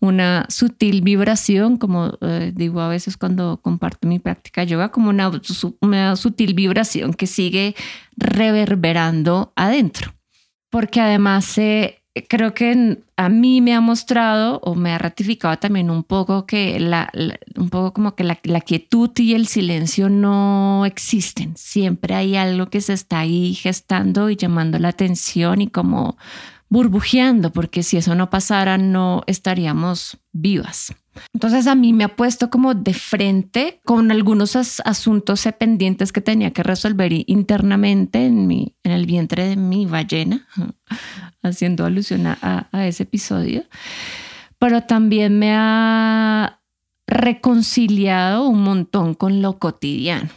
una 0.00 0.46
sutil 0.48 1.02
vibración, 1.02 1.76
como 1.76 2.16
eh, 2.20 2.52
digo 2.54 2.80
a 2.80 2.88
veces 2.88 3.16
cuando 3.16 3.58
comparto 3.60 4.06
mi 4.06 4.20
práctica 4.20 4.62
yoga, 4.62 4.90
como 4.90 5.10
una, 5.10 5.30
una 5.80 6.16
sutil 6.16 6.54
vibración 6.54 7.12
que 7.12 7.26
sigue 7.26 7.74
reverberando 8.16 9.52
adentro. 9.56 10.14
Porque 10.70 11.00
además 11.00 11.58
creo 12.22 12.54
que 12.54 12.98
a 13.16 13.28
mí 13.28 13.60
me 13.60 13.74
ha 13.74 13.80
mostrado 13.80 14.60
o 14.60 14.74
me 14.74 14.92
ha 14.92 14.98
ratificado 14.98 15.56
también 15.58 15.90
un 15.90 16.04
poco 16.04 16.46
que 16.46 16.78
la, 16.78 17.10
un 17.56 17.70
poco 17.70 17.92
como 17.92 18.14
que 18.14 18.24
la, 18.24 18.38
la, 18.44 18.60
quietud 18.60 19.10
y 19.16 19.34
el 19.34 19.46
silencio 19.46 20.08
no 20.08 20.86
existen. 20.86 21.56
Siempre 21.56 22.14
hay 22.14 22.36
algo 22.36 22.66
que 22.66 22.80
se 22.80 22.92
está 22.92 23.20
ahí 23.20 23.54
gestando 23.54 24.30
y 24.30 24.36
llamando 24.36 24.78
la 24.78 24.88
atención 24.88 25.60
y 25.60 25.68
como 25.68 26.16
burbujeando, 26.68 27.52
porque 27.52 27.82
si 27.82 27.96
eso 27.96 28.14
no 28.14 28.30
pasara 28.30 28.78
no 28.78 29.22
estaríamos 29.26 30.18
vivas. 30.32 30.94
Entonces 31.32 31.66
a 31.66 31.74
mí 31.74 31.92
me 31.92 32.04
ha 32.04 32.16
puesto 32.16 32.50
como 32.50 32.74
de 32.74 32.94
frente 32.94 33.80
con 33.84 34.10
algunos 34.10 34.56
asuntos 34.56 35.48
pendientes 35.58 36.12
que 36.12 36.20
tenía 36.20 36.52
que 36.52 36.62
resolver 36.62 37.12
internamente 37.26 38.26
en, 38.26 38.46
mi, 38.46 38.74
en 38.82 38.92
el 38.92 39.06
vientre 39.06 39.46
de 39.46 39.56
mi 39.56 39.86
ballena, 39.86 40.48
haciendo 41.44 41.84
alusión 41.84 42.26
a, 42.26 42.68
a 42.72 42.86
ese 42.86 43.04
episodio, 43.04 43.64
pero 44.58 44.82
también 44.82 45.38
me 45.38 45.52
ha 45.54 46.60
reconciliado 47.06 48.48
un 48.48 48.62
montón 48.62 49.14
con 49.14 49.42
lo 49.42 49.58
cotidiano. 49.58 50.30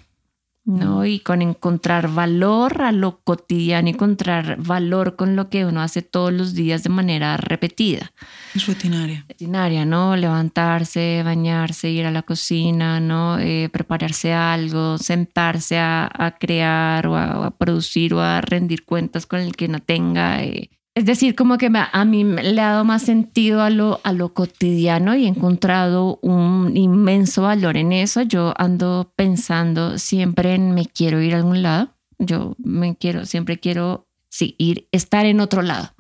¿no? 0.68 1.06
Y 1.06 1.20
con 1.20 1.42
encontrar 1.42 2.10
valor 2.10 2.82
a 2.82 2.92
lo 2.92 3.22
cotidiano, 3.22 3.88
encontrar 3.88 4.58
valor 4.58 5.16
con 5.16 5.38
lo 5.38 5.50
que 5.50 5.66
uno 5.66 5.82
hace 5.82 6.02
todos 6.02 6.34
los 6.34 6.54
días 6.56 6.84
de 6.84 6.90
manera 6.90 7.38
repetida. 7.38 8.12
Es 8.54 8.68
rutinaria. 8.68 9.24
Rutinaria, 9.30 9.86
¿no? 9.86 10.18
Levantarse, 10.18 11.22
bañarse, 11.24 11.90
ir 11.90 12.06
a 12.06 12.12
la 12.12 12.22
cocina, 12.22 13.00
¿no? 13.00 13.40
Eh, 13.40 13.70
prepararse 13.72 14.34
algo, 14.34 14.98
sentarse 14.98 15.80
a, 15.80 16.36
crear 16.38 17.08
o 17.08 17.16
a, 17.16 17.52
producir 17.52 18.14
o 18.14 18.22
a 18.22 18.42
rendir 18.42 18.84
cuentas 18.84 19.26
con 19.26 19.40
el 19.40 19.56
que 19.56 19.70
no 19.70 19.80
tenga. 19.80 20.44
Eh, 20.44 20.70
es 20.98 21.06
decir, 21.06 21.36
como 21.36 21.60
que 21.60 21.70
a 21.72 22.06
mí 22.06 22.24
le 22.24 22.60
ha 22.60 22.72
dado 22.72 22.84
más 22.84 23.04
sentido 23.04 23.62
a 23.62 23.70
lo, 23.70 24.02
a 24.04 24.14
lo 24.14 24.34
cotidiano 24.34 25.16
y 25.16 25.26
he 25.26 25.28
encontrado 25.28 26.18
un 26.24 26.76
inmenso 26.76 27.44
valor 27.44 27.78
en 27.78 27.94
eso. 27.94 28.24
Yo 28.24 28.56
ando 28.58 29.14
pensando 29.16 30.00
siempre 30.00 30.56
en 30.56 30.74
me 30.74 30.88
quiero 30.88 31.22
ir 31.22 31.36
a 31.36 31.38
algún 31.38 31.62
lado. 31.62 31.94
Yo 32.18 32.56
me 32.58 32.96
quiero, 32.96 33.28
siempre 33.28 33.60
quiero, 33.60 34.08
sí, 34.30 34.56
ir, 34.58 34.88
estar 34.92 35.28
en 35.28 35.40
otro 35.40 35.62
lado. 35.62 35.94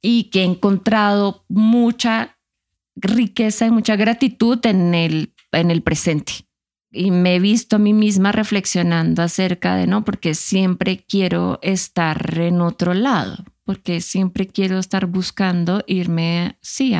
Y 0.00 0.30
que 0.30 0.42
he 0.42 0.44
encontrado 0.44 1.44
mucha 1.48 2.38
riqueza 2.94 3.66
y 3.66 3.72
mucha 3.72 3.96
gratitud 3.96 4.64
en 4.64 4.94
el, 4.94 5.34
en 5.50 5.72
el 5.72 5.82
presente. 5.82 6.46
Y 6.92 7.10
me 7.10 7.34
he 7.34 7.40
visto 7.40 7.74
a 7.74 7.80
mí 7.80 7.92
misma 7.92 8.30
reflexionando 8.30 9.22
acerca 9.22 9.74
de, 9.74 9.88
¿no? 9.88 10.04
Porque 10.04 10.34
siempre 10.34 11.04
quiero 11.04 11.58
estar 11.62 12.38
en 12.38 12.60
otro 12.60 12.94
lado 12.94 13.44
porque 13.66 14.00
siempre 14.00 14.46
quiero 14.46 14.78
estar 14.78 15.06
buscando 15.06 15.82
irme, 15.88 16.56
sí, 16.62 16.94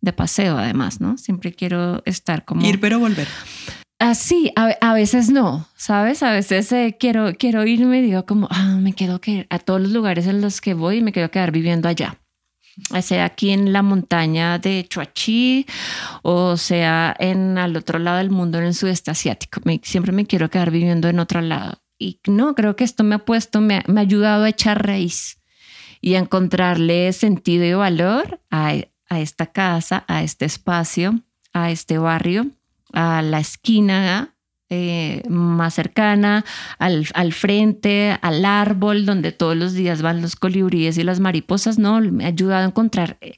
de 0.00 0.12
paseo 0.12 0.56
además, 0.56 1.00
¿no? 1.00 1.18
Siempre 1.18 1.52
quiero 1.52 2.00
estar 2.06 2.44
como... 2.44 2.64
Ir 2.64 2.80
pero 2.80 3.00
volver. 3.00 3.26
Así, 3.98 4.52
a, 4.54 4.92
veces 4.94 5.30
no, 5.30 5.66
¿sabes? 5.74 6.22
A 6.22 6.30
veces 6.30 6.70
eh, 6.70 6.96
quiero, 6.98 7.32
quiero 7.36 7.66
irme 7.66 7.98
y 7.98 8.02
digo 8.02 8.24
como, 8.24 8.46
ah, 8.50 8.76
me 8.78 8.92
quedo 8.92 9.20
que 9.20 9.46
a 9.50 9.58
todos 9.58 9.80
los 9.80 9.90
lugares 9.90 10.28
en 10.28 10.40
los 10.40 10.60
que 10.60 10.74
voy 10.74 10.98
y 10.98 11.02
me 11.02 11.12
quiero 11.12 11.30
quedar 11.30 11.50
viviendo 11.50 11.88
allá. 11.88 12.20
Sea 13.00 13.24
aquí 13.24 13.50
en 13.50 13.72
la 13.72 13.82
montaña 13.82 14.58
de 14.58 14.86
Chuachi 14.86 15.64
o 16.22 16.58
sea 16.58 17.16
en 17.18 17.56
al 17.56 17.74
otro 17.74 17.98
lado 17.98 18.18
del 18.18 18.30
mundo, 18.30 18.58
en 18.58 18.64
el 18.64 18.74
sudeste 18.74 19.10
asiático. 19.10 19.62
siempre 19.82 20.12
me 20.12 20.26
quiero 20.26 20.50
quedar 20.50 20.70
viviendo 20.70 21.08
en 21.08 21.18
otro 21.18 21.40
lado. 21.40 21.82
Y 21.98 22.20
no, 22.28 22.54
creo 22.54 22.76
que 22.76 22.84
esto 22.84 23.02
me 23.02 23.14
ha 23.14 23.24
puesto, 23.24 23.62
me, 23.62 23.82
me 23.86 24.00
ha 24.00 24.02
ayudado 24.02 24.44
a 24.44 24.50
echar 24.50 24.86
raíz 24.86 25.38
y 26.06 26.14
encontrarle 26.14 27.12
sentido 27.12 27.64
y 27.64 27.72
valor 27.72 28.40
a, 28.48 28.76
esta 29.10 29.46
casa, 29.46 30.04
a 30.06 30.22
este 30.22 30.44
espacio, 30.44 31.20
a 31.52 31.72
este 31.72 31.98
barrio, 31.98 32.46
a 32.92 33.22
la 33.22 33.40
esquina 33.40 34.36
eh, 34.70 35.24
más 35.28 35.74
cercana, 35.74 36.44
al, 36.78 37.08
al, 37.12 37.32
frente, 37.32 38.16
al 38.22 38.44
árbol 38.44 39.04
donde 39.04 39.32
todos 39.32 39.56
los 39.56 39.72
días 39.72 40.00
van 40.00 40.22
los 40.22 40.36
colibríes 40.36 40.96
y 40.96 41.02
las 41.02 41.18
mariposas, 41.18 41.76
no, 41.76 42.00
me 42.00 42.24
ha 42.24 42.28
ayudado 42.28 42.62
a 42.62 42.68
encontrar 42.68 43.16
eh, 43.20 43.34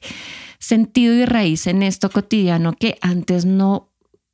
sentido 0.59 1.15
y 1.15 1.25
raíz 1.25 1.65
en 1.65 1.81
esto 1.81 2.11
cotidiano 2.11 2.73
que 2.73 2.99
antes 3.01 3.45
no, 3.45 3.89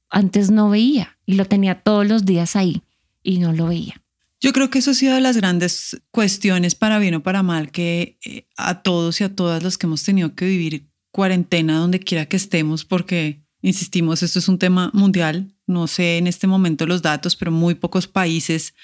antes 0.10 0.52
no 0.52 0.70
veía 0.70 1.18
y 1.26 1.36
lo 1.36 1.46
tenía 1.46 1.84
todos 1.84 2.06
los 2.06 2.26
días 2.26 2.58
ahí 2.58 2.84
y 3.24 3.40
no 3.40 3.54
lo 3.54 3.68
veía. 3.68 4.05
Yo 4.46 4.54
creo 4.54 4.70
que 4.70 4.78
eso 4.78 4.92
ha 4.92 4.94
sido 4.94 5.16
de 5.16 5.22
las 5.22 5.38
grandes 5.38 6.00
cuestiones 6.12 6.76
para 6.76 7.00
bien 7.00 7.16
o 7.16 7.24
para 7.24 7.42
mal 7.42 7.72
que 7.72 8.20
eh, 8.24 8.46
a 8.58 8.84
todos 8.84 9.20
y 9.20 9.24
a 9.24 9.36
todas 9.36 9.64
los 9.64 9.80
que 9.80 9.88
hemos 9.88 10.04
tenido 10.04 10.36
que 10.36 10.46
vivir 10.46 10.88
cuarentena 11.10 11.80
donde 11.80 12.00
quiera 12.00 12.28
que 12.28 12.38
estemos, 12.38 12.86
porque, 12.86 13.42
insistimos, 13.64 14.22
esto 14.22 14.38
es 14.38 14.48
un 14.48 14.60
tema 14.60 14.92
mundial. 14.94 15.56
No 15.66 15.88
sé 15.88 16.20
en 16.20 16.28
este 16.28 16.46
momento 16.46 16.86
los 16.86 17.02
datos, 17.02 17.36
pero 17.36 17.50
muy 17.50 17.74
pocos 17.74 18.06
países, 18.06 18.76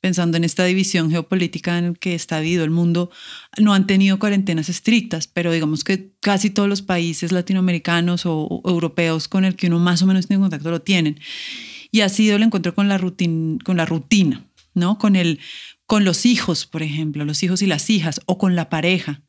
pensando 0.00 0.36
en 0.36 0.44
esta 0.44 0.64
división 0.64 1.10
geopolítica 1.10 1.76
en 1.76 1.96
que 1.96 2.14
está 2.14 2.38
vivido 2.38 2.62
el 2.62 2.70
mundo, 2.70 3.10
no 3.58 3.74
han 3.74 3.88
tenido 3.88 4.20
cuarentenas 4.20 4.68
estrictas, 4.68 5.26
pero 5.26 5.50
digamos 5.50 5.82
que 5.82 6.12
casi 6.20 6.50
todos 6.50 6.68
los 6.68 6.82
países 6.82 7.32
latinoamericanos 7.32 8.26
o, 8.26 8.62
europeos 8.64 9.26
con 9.26 9.44
el 9.44 9.56
que 9.56 9.66
uno 9.66 9.80
más 9.80 10.02
o 10.02 10.06
menos 10.06 10.28
tiene 10.28 10.40
contacto 10.40 10.70
lo 10.70 10.82
tienen. 10.82 11.18
Y 11.90 12.02
ha 12.02 12.08
sido 12.08 12.36
el 12.36 12.44
encuentro 12.44 12.76
con 12.76 12.88
la, 12.88 13.00
con 13.00 13.76
la 13.76 13.86
rutina 13.86 14.46
¿no? 14.74 14.98
Con, 14.98 15.16
el, 15.16 15.40
con 15.86 16.04
los 16.04 16.26
hijos, 16.26 16.66
por 16.66 16.82
ejemplo, 16.82 17.24
los 17.24 17.42
hijos 17.42 17.62
y 17.62 17.66
las 17.66 17.88
hijas, 17.90 18.20
o 18.26 18.38
con 18.38 18.54
la 18.56 18.68
pareja. 18.68 19.22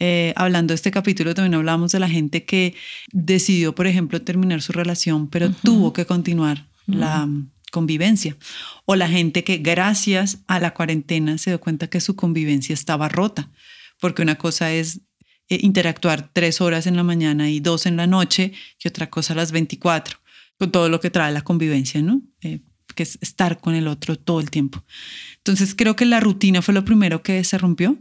Eh, 0.00 0.32
hablando 0.36 0.72
de 0.72 0.76
este 0.76 0.90
capítulo, 0.90 1.34
también 1.34 1.54
hablamos 1.54 1.92
de 1.92 2.00
la 2.00 2.08
gente 2.08 2.44
que 2.44 2.74
decidió, 3.12 3.74
por 3.74 3.86
ejemplo, 3.86 4.22
terminar 4.22 4.60
su 4.62 4.72
relación, 4.72 5.28
pero 5.28 5.50
tuvo 5.50 5.92
que 5.92 6.06
continuar 6.06 6.66
la 6.86 7.28
convivencia. 7.70 8.36
O 8.86 8.96
la 8.96 9.08
gente 9.08 9.44
que 9.44 9.58
gracias 9.58 10.38
a 10.46 10.60
la 10.60 10.74
cuarentena 10.74 11.38
se 11.38 11.50
dio 11.50 11.60
cuenta 11.60 11.88
que 11.88 12.00
su 12.00 12.16
convivencia 12.16 12.72
estaba 12.72 13.08
rota, 13.08 13.50
porque 14.00 14.22
una 14.22 14.36
cosa 14.36 14.72
es 14.72 15.00
eh, 15.48 15.58
interactuar 15.60 16.30
tres 16.32 16.60
horas 16.60 16.86
en 16.86 16.96
la 16.96 17.02
mañana 17.02 17.50
y 17.50 17.60
dos 17.60 17.86
en 17.86 17.96
la 17.96 18.06
noche, 18.06 18.52
y 18.82 18.88
otra 18.88 19.10
cosa 19.10 19.34
las 19.34 19.52
24, 19.52 20.18
con 20.58 20.72
todo 20.72 20.88
lo 20.88 21.00
que 21.00 21.10
trae 21.10 21.32
la 21.32 21.42
convivencia, 21.42 22.00
¿no? 22.02 22.22
Eh, 22.40 22.60
que 22.94 23.02
es 23.02 23.18
estar 23.20 23.60
con 23.60 23.74
el 23.74 23.88
otro 23.88 24.16
todo 24.16 24.40
el 24.40 24.50
tiempo. 24.50 24.84
Entonces 25.38 25.74
creo 25.74 25.96
que 25.96 26.04
la 26.04 26.20
rutina 26.20 26.62
fue 26.62 26.74
lo 26.74 26.84
primero 26.84 27.22
que 27.22 27.42
se 27.44 27.58
rompió 27.58 27.98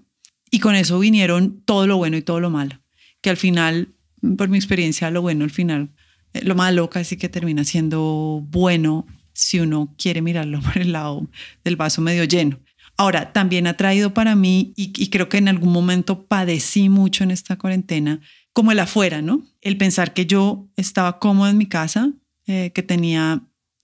y 0.50 0.60
con 0.60 0.76
eso 0.76 1.00
vinieron 1.00 1.62
todo 1.66 1.88
lo 1.88 1.98
bueno 1.98 2.16
y 2.16 2.22
todo 2.22 2.40
lo 2.40 2.50
malo, 2.50 2.80
que 3.22 3.30
al 3.30 3.38
final, 3.38 3.96
por 4.38 4.50
mi 4.50 4.58
experiencia, 4.58 5.10
lo 5.12 5.22
bueno 5.22 5.44
al 5.44 5.52
final, 5.52 5.90
eh, 6.34 6.44
lo 6.44 6.56
malo 6.56 6.90
casi 6.90 7.18
que 7.18 7.30
termina 7.30 7.64
siendo 7.64 8.46
bueno 8.50 9.08
si 9.34 9.60
uno 9.60 9.94
quiere 9.98 10.22
mirarlo 10.22 10.62
por 10.64 10.78
el 10.78 10.92
lado 10.92 11.28
del 11.64 11.76
vaso 11.76 12.02
medio 12.02 12.24
lleno. 12.24 12.60
Ahora, 12.98 13.34
también 13.34 13.66
ha 13.66 13.76
traído 13.76 14.14
para 14.14 14.36
mí, 14.36 14.74
y, 14.76 15.10
creo 15.10 15.28
que 15.28 15.38
en 15.38 15.48
algún 15.48 15.74
momento 15.74 16.28
padecí 16.28 16.90
mucho 16.90 17.24
en 17.24 17.32
esta 17.32 17.58
cuarentena, 17.58 18.22
como 18.54 18.72
el 18.72 18.80
afuera, 18.80 19.24
¿no? 19.24 19.44
El 19.62 19.78
pensar 19.78 20.14
que 20.14 20.28
yo 20.28 20.68
estaba 20.76 21.18
cómodo 21.18 21.50
en 21.50 21.58
mi 21.58 21.66
casa, 21.66 22.12
eh, 22.46 22.72
que 22.76 22.84
tenía 22.84 23.42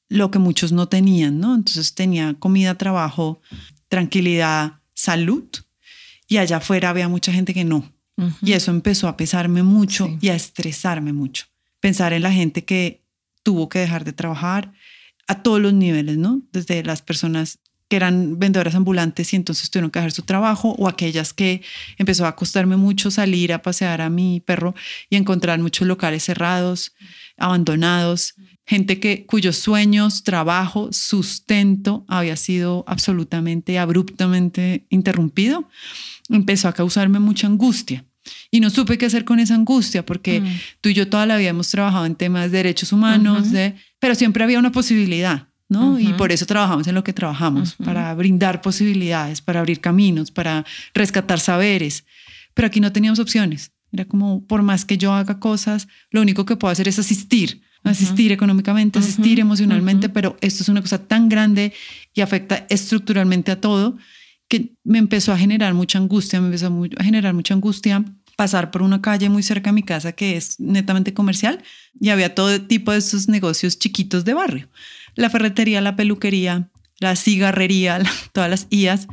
lo 0.09 0.31
que 0.31 0.39
muchos 0.39 0.71
no 0.71 0.87
tenían, 0.87 1.39
¿no? 1.39 1.55
Entonces 1.55 1.93
tenía 1.93 2.33
comida, 2.33 2.75
trabajo, 2.75 3.41
tranquilidad, 3.87 4.81
salud 4.93 5.47
y 6.27 6.37
allá 6.37 6.57
afuera 6.57 6.89
había 6.89 7.07
mucha 7.07 7.31
gente 7.31 7.53
que 7.53 7.63
no. 7.63 7.93
Y 8.41 8.51
eso 8.51 8.71
empezó 8.71 9.07
a 9.07 9.15
pesarme 9.15 9.63
mucho 9.63 10.17
y 10.19 10.27
a 10.27 10.35
estresarme 10.35 11.13
mucho. 11.13 11.45
Pensar 11.79 12.11
en 12.11 12.23
la 12.23 12.33
gente 12.33 12.65
que 12.65 13.05
tuvo 13.43 13.69
que 13.69 13.79
dejar 13.79 14.03
de 14.03 14.11
trabajar 14.11 14.73
a 15.27 15.41
todos 15.41 15.61
los 15.61 15.71
niveles, 15.73 16.17
¿no? 16.17 16.41
Desde 16.51 16.83
las 16.83 17.01
personas 17.01 17.59
que 17.87 17.95
eran 17.95 18.37
vendedoras 18.37 18.75
ambulantes 18.75 19.33
y 19.33 19.35
entonces 19.35 19.69
tuvieron 19.69 19.89
que 19.89 19.99
dejar 19.99 20.11
su 20.11 20.21
trabajo, 20.21 20.75
o 20.77 20.87
aquellas 20.87 21.33
que 21.33 21.63
empezó 21.97 22.25
a 22.27 22.35
costarme 22.35 22.77
mucho 22.77 23.09
salir 23.09 23.51
a 23.51 23.61
pasear 23.61 24.01
a 24.01 24.09
mi 24.09 24.41
perro 24.41 24.75
y 25.09 25.15
encontrar 25.15 25.59
muchos 25.59 25.87
locales 25.87 26.23
cerrados, 26.23 26.93
abandonados, 27.37 28.35
gente 28.69 28.99
que 28.99 29.25
cuyos 29.25 29.57
sueños, 29.57 30.23
trabajo, 30.23 30.89
sustento 30.91 32.05
había 32.07 32.35
sido 32.35 32.83
absolutamente 32.85 33.79
abruptamente 33.79 34.85
interrumpido, 34.91 35.67
empezó 36.29 36.67
a 36.67 36.73
causarme 36.73 37.17
mucha 37.17 37.47
angustia. 37.47 38.05
Y 38.51 38.59
no 38.59 38.69
supe 38.69 38.99
qué 38.99 39.07
hacer 39.07 39.25
con 39.25 39.39
esa 39.39 39.55
angustia, 39.55 40.05
porque 40.05 40.41
mm. 40.41 40.59
tú 40.81 40.89
y 40.89 40.93
yo 40.93 41.09
toda 41.09 41.25
la 41.25 41.37
vida 41.37 41.49
hemos 41.49 41.71
trabajado 41.71 42.05
en 42.05 42.13
temas 42.13 42.51
de 42.51 42.57
derechos 42.57 42.93
humanos, 42.93 43.51
de, 43.51 43.73
pero 43.97 44.13
siempre 44.13 44.43
había 44.43 44.59
una 44.59 44.71
posibilidad, 44.71 45.47
¿no? 45.67 45.99
Y 45.99 46.13
por 46.13 46.31
eso 46.31 46.45
trabajamos 46.45 46.85
en 46.85 46.93
lo 46.93 47.03
que 47.03 47.11
trabajamos, 47.11 47.73
para 47.83 48.13
brindar 48.13 48.61
posibilidades, 48.61 49.41
para 49.41 49.61
abrir 49.61 49.81
caminos, 49.81 50.29
para 50.29 50.63
rescatar 50.93 51.39
saberes. 51.39 52.05
Pero 52.53 52.67
aquí 52.67 52.79
no 52.79 52.91
teníamos 52.91 53.17
opciones. 53.17 53.71
Era 53.91 54.05
como, 54.05 54.45
por 54.45 54.61
más 54.61 54.85
que 54.85 54.99
yo 54.99 55.11
haga 55.11 55.39
cosas, 55.39 55.87
lo 56.11 56.21
único 56.21 56.45
que 56.45 56.55
puedo 56.55 56.71
hacer 56.71 56.87
es 56.87 56.99
asistir 56.99 57.63
asistir 57.83 58.31
económicamente, 58.31 58.99
asistir 58.99 59.39
emocionalmente, 59.39 60.09
pero 60.09 60.37
esto 60.41 60.63
es 60.63 60.69
una 60.69 60.81
cosa 60.81 61.07
tan 61.07 61.29
grande 61.29 61.73
y 62.13 62.21
afecta 62.21 62.65
estructuralmente 62.69 63.51
a 63.51 63.61
todo 63.61 63.97
que 64.47 64.73
me 64.83 64.97
empezó 64.97 65.31
a 65.31 65.37
generar 65.37 65.73
mucha 65.73 65.99
angustia, 65.99 66.41
me 66.41 66.47
empezó 66.47 66.67
a 66.97 67.03
generar 67.03 67.33
mucha 67.33 67.53
angustia 67.53 68.03
pasar 68.35 68.71
por 68.71 68.81
una 68.81 69.01
calle 69.01 69.29
muy 69.29 69.43
cerca 69.43 69.69
de 69.69 69.73
mi 69.73 69.83
casa 69.83 70.13
que 70.13 70.37
es 70.37 70.59
netamente 70.59 71.13
comercial 71.13 71.61
y 71.99 72.09
había 72.09 72.33
todo 72.33 72.61
tipo 72.61 72.91
de 72.91 72.99
esos 72.99 73.27
negocios 73.27 73.77
chiquitos 73.77 74.23
de 74.23 74.33
barrio. 74.33 74.69
La 75.15 75.29
ferretería, 75.29 75.81
la 75.81 75.95
peluquería, 75.95 76.69
la 76.99 77.15
cigarrería, 77.15 78.01
todas 78.31 78.49
las 78.49 78.67
IAS, 78.69 79.07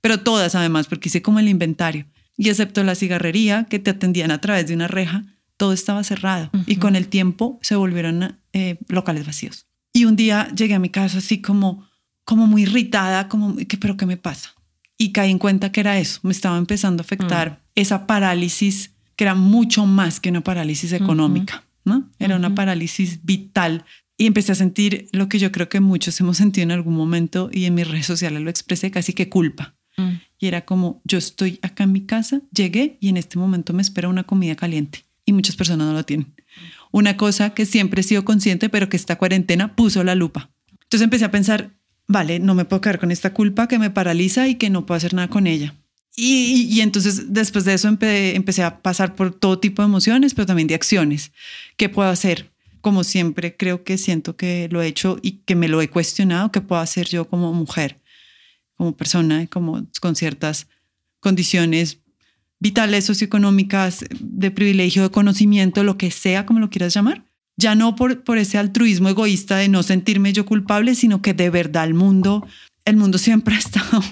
pero 0.00 0.20
todas 0.20 0.54
además, 0.54 0.86
porque 0.86 1.08
hice 1.08 1.22
como 1.22 1.40
el 1.40 1.48
inventario. 1.48 2.06
Y 2.36 2.50
excepto 2.50 2.84
la 2.84 2.94
cigarrería, 2.94 3.64
que 3.68 3.80
te 3.80 3.90
atendían 3.90 4.30
a 4.30 4.40
través 4.40 4.68
de 4.68 4.74
una 4.74 4.86
reja, 4.86 5.24
todo 5.58 5.72
estaba 5.72 6.02
cerrado 6.04 6.50
y 6.66 6.76
con 6.76 6.96
el 6.96 7.08
tiempo 7.08 7.58
se 7.62 7.76
volvieron 7.76 8.38
eh, 8.54 8.78
locales 8.88 9.26
vacíos. 9.26 9.66
Y 9.92 10.04
un 10.04 10.16
día 10.16 10.48
llegué 10.54 10.74
a 10.74 10.78
mi 10.78 10.88
casa 10.88 11.18
así 11.18 11.42
como, 11.42 11.86
como 12.24 12.46
muy 12.46 12.62
irritada, 12.62 13.28
como, 13.28 13.56
¿qué, 13.56 13.76
¿pero 13.76 13.96
qué 13.96 14.06
me 14.06 14.16
pasa? 14.16 14.54
Y 14.96 15.10
caí 15.10 15.30
en 15.30 15.38
cuenta 15.38 15.72
que 15.72 15.80
era 15.80 15.98
eso, 15.98 16.20
me 16.22 16.32
estaba 16.32 16.56
empezando 16.56 17.02
a 17.02 17.04
afectar 17.04 17.50
mm. 17.50 17.56
esa 17.74 18.06
parálisis 18.06 18.92
que 19.16 19.24
era 19.24 19.34
mucho 19.34 19.84
más 19.84 20.20
que 20.20 20.30
una 20.30 20.42
parálisis 20.42 20.92
económica, 20.92 21.64
¿no? 21.84 22.08
Era 22.20 22.36
una 22.36 22.54
parálisis 22.54 23.24
vital. 23.24 23.84
Y 24.16 24.26
empecé 24.26 24.52
a 24.52 24.54
sentir 24.54 25.08
lo 25.12 25.28
que 25.28 25.40
yo 25.40 25.50
creo 25.50 25.68
que 25.68 25.80
muchos 25.80 26.20
hemos 26.20 26.36
sentido 26.36 26.62
en 26.62 26.70
algún 26.70 26.94
momento 26.94 27.50
y 27.52 27.64
en 27.64 27.74
mis 27.74 27.88
redes 27.88 28.06
sociales 28.06 28.40
lo 28.42 28.50
expresé 28.50 28.92
casi 28.92 29.12
que 29.12 29.28
culpa. 29.28 29.74
Mm. 29.96 30.10
Y 30.38 30.46
era 30.46 30.64
como, 30.64 31.02
yo 31.04 31.18
estoy 31.18 31.58
acá 31.62 31.82
en 31.82 31.92
mi 31.92 32.02
casa, 32.02 32.42
llegué 32.52 32.96
y 33.00 33.08
en 33.08 33.16
este 33.16 33.40
momento 33.40 33.72
me 33.72 33.82
espera 33.82 34.08
una 34.08 34.22
comida 34.22 34.54
caliente 34.54 35.07
y 35.28 35.32
muchas 35.34 35.56
personas 35.56 35.86
no 35.86 35.92
lo 35.92 36.04
tienen. 36.04 36.34
Una 36.90 37.18
cosa 37.18 37.50
que 37.50 37.66
siempre 37.66 38.00
he 38.00 38.04
sido 38.04 38.24
consciente, 38.24 38.70
pero 38.70 38.88
que 38.88 38.96
esta 38.96 39.16
cuarentena 39.16 39.76
puso 39.76 40.02
la 40.02 40.14
lupa. 40.14 40.50
Entonces 40.84 41.02
empecé 41.02 41.26
a 41.26 41.30
pensar, 41.30 41.70
vale, 42.06 42.40
no 42.40 42.54
me 42.54 42.64
puedo 42.64 42.80
quedar 42.80 42.98
con 42.98 43.10
esta 43.10 43.34
culpa 43.34 43.68
que 43.68 43.78
me 43.78 43.90
paraliza 43.90 44.48
y 44.48 44.54
que 44.54 44.70
no 44.70 44.86
puedo 44.86 44.96
hacer 44.96 45.12
nada 45.12 45.28
con 45.28 45.46
ella. 45.46 45.74
Y, 46.16 46.80
entonces 46.80 47.32
después 47.32 47.64
de 47.66 47.74
eso 47.74 47.88
empecé 47.88 48.62
a 48.64 48.80
pasar 48.80 49.14
por 49.14 49.34
todo 49.34 49.58
tipo 49.60 49.82
de 49.82 49.88
emociones, 49.88 50.32
pero 50.32 50.46
también 50.46 50.66
de 50.66 50.74
acciones. 50.74 51.30
¿Qué 51.76 51.90
puedo 51.90 52.08
hacer? 52.08 52.50
Como 52.80 53.04
siempre 53.04 53.54
creo 53.54 53.84
que 53.84 53.98
siento 53.98 54.34
que 54.34 54.68
lo 54.72 54.80
he 54.80 54.86
hecho 54.86 55.18
y 55.22 55.42
que 55.44 55.56
me 55.56 55.68
lo 55.68 55.82
he 55.82 55.90
cuestionado, 55.90 56.50
¿qué 56.50 56.62
puedo 56.62 56.80
hacer 56.80 57.06
yo 57.06 57.28
como 57.28 57.52
mujer, 57.52 58.00
como 58.76 58.96
persona, 58.96 59.46
como 59.46 59.86
con 60.00 60.16
ciertas 60.16 60.68
condiciones 61.20 61.98
vitales, 62.60 63.04
socioeconómicas, 63.04 64.04
de 64.20 64.50
privilegio, 64.50 65.02
de 65.02 65.10
conocimiento, 65.10 65.84
lo 65.84 65.98
que 65.98 66.10
sea, 66.10 66.46
como 66.46 66.60
lo 66.60 66.70
quieras 66.70 66.94
llamar. 66.94 67.24
Ya 67.56 67.74
no 67.74 67.96
por, 67.96 68.22
por 68.22 68.38
ese 68.38 68.58
altruismo 68.58 69.08
egoísta 69.08 69.56
de 69.56 69.68
no 69.68 69.82
sentirme 69.82 70.32
yo 70.32 70.46
culpable, 70.46 70.94
sino 70.94 71.22
que 71.22 71.34
de 71.34 71.50
verdad 71.50 71.84
el 71.84 71.94
mundo, 71.94 72.46
el 72.84 72.96
mundo 72.96 73.18
siempre 73.18 73.54
ha 73.56 73.58
estado. 73.58 74.02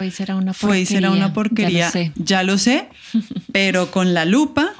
Hoy 0.00 0.10
será 0.10 0.36
una 0.36 0.52
porquería. 0.52 0.80
Hoy 0.80 0.86
será 0.86 1.10
una 1.10 1.32
porquería. 1.32 1.92
Ya 2.16 2.42
lo 2.42 2.58
sé, 2.58 2.88
pero 3.52 3.90
con 3.90 4.14
la 4.14 4.24
lupa 4.24 4.72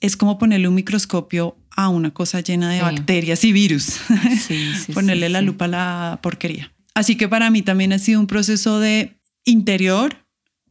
es 0.00 0.16
como 0.16 0.38
ponerle 0.38 0.68
un 0.68 0.74
microscopio 0.74 1.56
a 1.76 1.88
una 1.88 2.12
cosa 2.12 2.40
llena 2.40 2.70
de 2.70 2.80
bacterias 2.80 3.44
y 3.44 3.52
virus. 3.52 4.00
Sí, 4.40 4.72
Ponerle 4.94 5.28
la 5.28 5.42
lupa 5.42 5.66
a 5.66 5.68
la 5.68 6.18
porquería. 6.22 6.72
Así 6.94 7.16
que 7.16 7.28
para 7.28 7.50
mí 7.50 7.60
también 7.60 7.92
ha 7.92 7.98
sido 7.98 8.18
un 8.18 8.26
proceso 8.26 8.80
de 8.80 9.18
interior, 9.44 10.25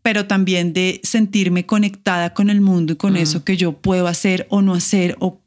pero 0.05 0.27
también 0.27 0.71
de 0.71 1.01
sentirme 1.01 1.65
conectada 1.65 2.35
con 2.35 2.51
el 2.51 2.61
mundo 2.61 2.93
y 2.93 2.95
con 2.95 3.13
mm. 3.13 3.17
eso 3.17 3.43
que 3.43 3.57
yo 3.57 3.71
puedo 3.71 4.05
hacer 4.05 4.45
o 4.51 4.61
no 4.61 4.75
hacer, 4.75 5.15
o 5.19 5.41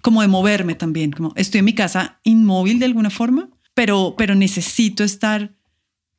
como 0.00 0.22
de 0.22 0.28
moverme 0.28 0.74
también. 0.74 1.12
Como 1.12 1.34
estoy 1.36 1.58
en 1.58 1.66
mi 1.66 1.74
casa 1.74 2.18
inmóvil 2.24 2.78
de 2.78 2.86
alguna 2.86 3.10
forma, 3.10 3.50
pero, 3.74 4.14
pero 4.16 4.34
necesito 4.34 5.04
estar 5.04 5.52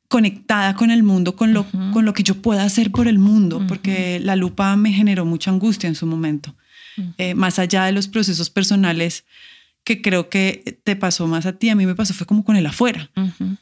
conectada 0.06 0.76
con 0.76 0.92
el 0.92 1.02
mundo, 1.02 1.34
con 1.34 1.52
lo, 1.52 1.66
con 1.92 2.04
lo 2.04 2.14
que 2.14 2.22
yo 2.22 2.36
pueda 2.36 2.62
hacer 2.62 2.92
por 2.92 3.08
el 3.08 3.18
mundo, 3.18 3.60
porque 3.66 4.20
la 4.20 4.36
lupa 4.36 4.76
me 4.76 4.92
generó 4.92 5.24
mucha 5.24 5.50
angustia 5.50 5.88
en 5.88 5.96
su 5.96 6.06
momento. 6.06 6.54
Mm. 6.96 7.02
Eh, 7.18 7.34
más 7.34 7.58
allá 7.58 7.86
de 7.86 7.90
los 7.90 8.06
procesos 8.06 8.48
personales 8.48 9.24
que 9.84 10.00
creo 10.00 10.28
que 10.28 10.80
te 10.84 10.96
pasó 10.96 11.26
más 11.26 11.46
a 11.46 11.54
ti, 11.54 11.68
a 11.68 11.74
mí 11.74 11.86
me 11.86 11.94
pasó 11.94 12.14
fue 12.14 12.26
como 12.26 12.44
con 12.44 12.56
el 12.56 12.66
afuera, 12.66 13.10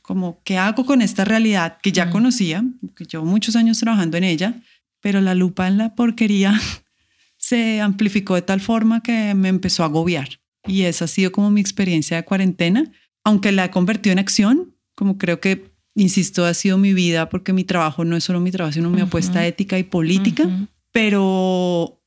como 0.02 0.40
qué 0.44 0.58
hago 0.58 0.84
con 0.84 1.00
esta 1.02 1.24
realidad 1.24 1.78
que 1.82 1.92
ya 1.92 2.10
conocía, 2.10 2.64
que 2.94 3.04
llevo 3.04 3.24
muchos 3.24 3.56
años 3.56 3.78
trabajando 3.78 4.18
en 4.18 4.24
ella, 4.24 4.62
pero 5.00 5.20
la 5.20 5.34
lupa 5.34 5.66
en 5.66 5.78
la 5.78 5.94
porquería 5.94 6.60
se 7.38 7.80
amplificó 7.80 8.34
de 8.34 8.42
tal 8.42 8.60
forma 8.60 9.02
que 9.02 9.34
me 9.34 9.48
empezó 9.48 9.82
a 9.82 9.86
agobiar. 9.86 10.40
Y 10.66 10.82
esa 10.82 11.06
ha 11.06 11.08
sido 11.08 11.32
como 11.32 11.50
mi 11.50 11.62
experiencia 11.62 12.18
de 12.18 12.24
cuarentena, 12.24 12.92
aunque 13.24 13.50
la 13.50 13.64
he 13.64 13.70
convertido 13.70 14.12
en 14.12 14.18
acción, 14.18 14.74
como 14.94 15.16
creo 15.16 15.40
que, 15.40 15.72
insisto, 15.94 16.44
ha 16.44 16.52
sido 16.52 16.76
mi 16.76 16.92
vida, 16.92 17.30
porque 17.30 17.54
mi 17.54 17.64
trabajo 17.64 18.04
no 18.04 18.14
es 18.14 18.24
solo 18.24 18.40
mi 18.40 18.50
trabajo, 18.50 18.74
sino 18.74 18.90
mi 18.90 19.00
apuesta 19.00 19.46
ética 19.46 19.78
y 19.78 19.84
política, 19.84 20.46
pero 20.92 21.99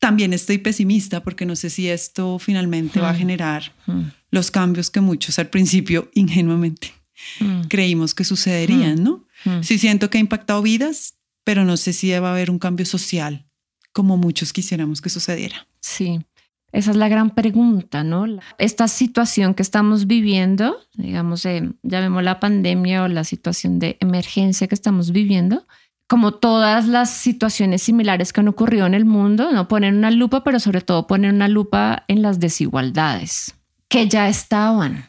también 0.00 0.32
estoy 0.32 0.58
pesimista 0.58 1.22
porque 1.22 1.46
no 1.46 1.54
sé 1.54 1.70
si 1.70 1.88
esto 1.88 2.38
finalmente 2.38 3.00
va 3.00 3.10
a 3.10 3.14
generar 3.14 3.72
los 4.30 4.50
cambios 4.50 4.90
que 4.90 5.00
muchos 5.00 5.38
al 5.38 5.48
principio 5.48 6.10
ingenuamente 6.14 6.92
creímos 7.68 8.14
que 8.14 8.24
sucederían, 8.24 9.04
¿no? 9.04 9.26
Sí 9.62 9.78
siento 9.78 10.10
que 10.10 10.18
ha 10.18 10.20
impactado 10.20 10.62
vidas, 10.62 11.14
pero 11.44 11.64
no 11.64 11.76
sé 11.76 11.92
si 11.92 12.10
va 12.10 12.28
a 12.28 12.32
haber 12.32 12.50
un 12.50 12.58
cambio 12.58 12.86
social 12.86 13.46
como 13.92 14.16
muchos 14.16 14.52
quisiéramos 14.52 15.00
que 15.00 15.10
sucediera. 15.10 15.66
Sí, 15.80 16.20
esa 16.72 16.92
es 16.92 16.96
la 16.96 17.08
gran 17.08 17.34
pregunta, 17.34 18.04
¿no? 18.04 18.24
Esta 18.58 18.88
situación 18.88 19.54
que 19.54 19.62
estamos 19.62 20.06
viviendo, 20.06 20.78
digamos, 20.94 21.44
eh, 21.44 21.72
llamemos 21.82 22.22
la 22.22 22.38
pandemia 22.38 23.02
o 23.02 23.08
la 23.08 23.24
situación 23.24 23.78
de 23.78 23.96
emergencia 24.00 24.68
que 24.68 24.74
estamos 24.74 25.10
viviendo, 25.10 25.66
como 26.10 26.32
todas 26.32 26.88
las 26.88 27.08
situaciones 27.08 27.84
similares 27.84 28.32
que 28.32 28.40
han 28.40 28.48
ocurrido 28.48 28.84
en 28.84 28.94
el 28.94 29.04
mundo, 29.04 29.52
no 29.52 29.68
ponen 29.68 29.96
una 29.96 30.10
lupa, 30.10 30.42
pero 30.42 30.58
sobre 30.58 30.80
todo 30.80 31.06
ponen 31.06 31.36
una 31.36 31.46
lupa 31.46 32.02
en 32.08 32.20
las 32.20 32.40
desigualdades, 32.40 33.54
que 33.86 34.08
ya 34.08 34.28
estaban. 34.28 35.04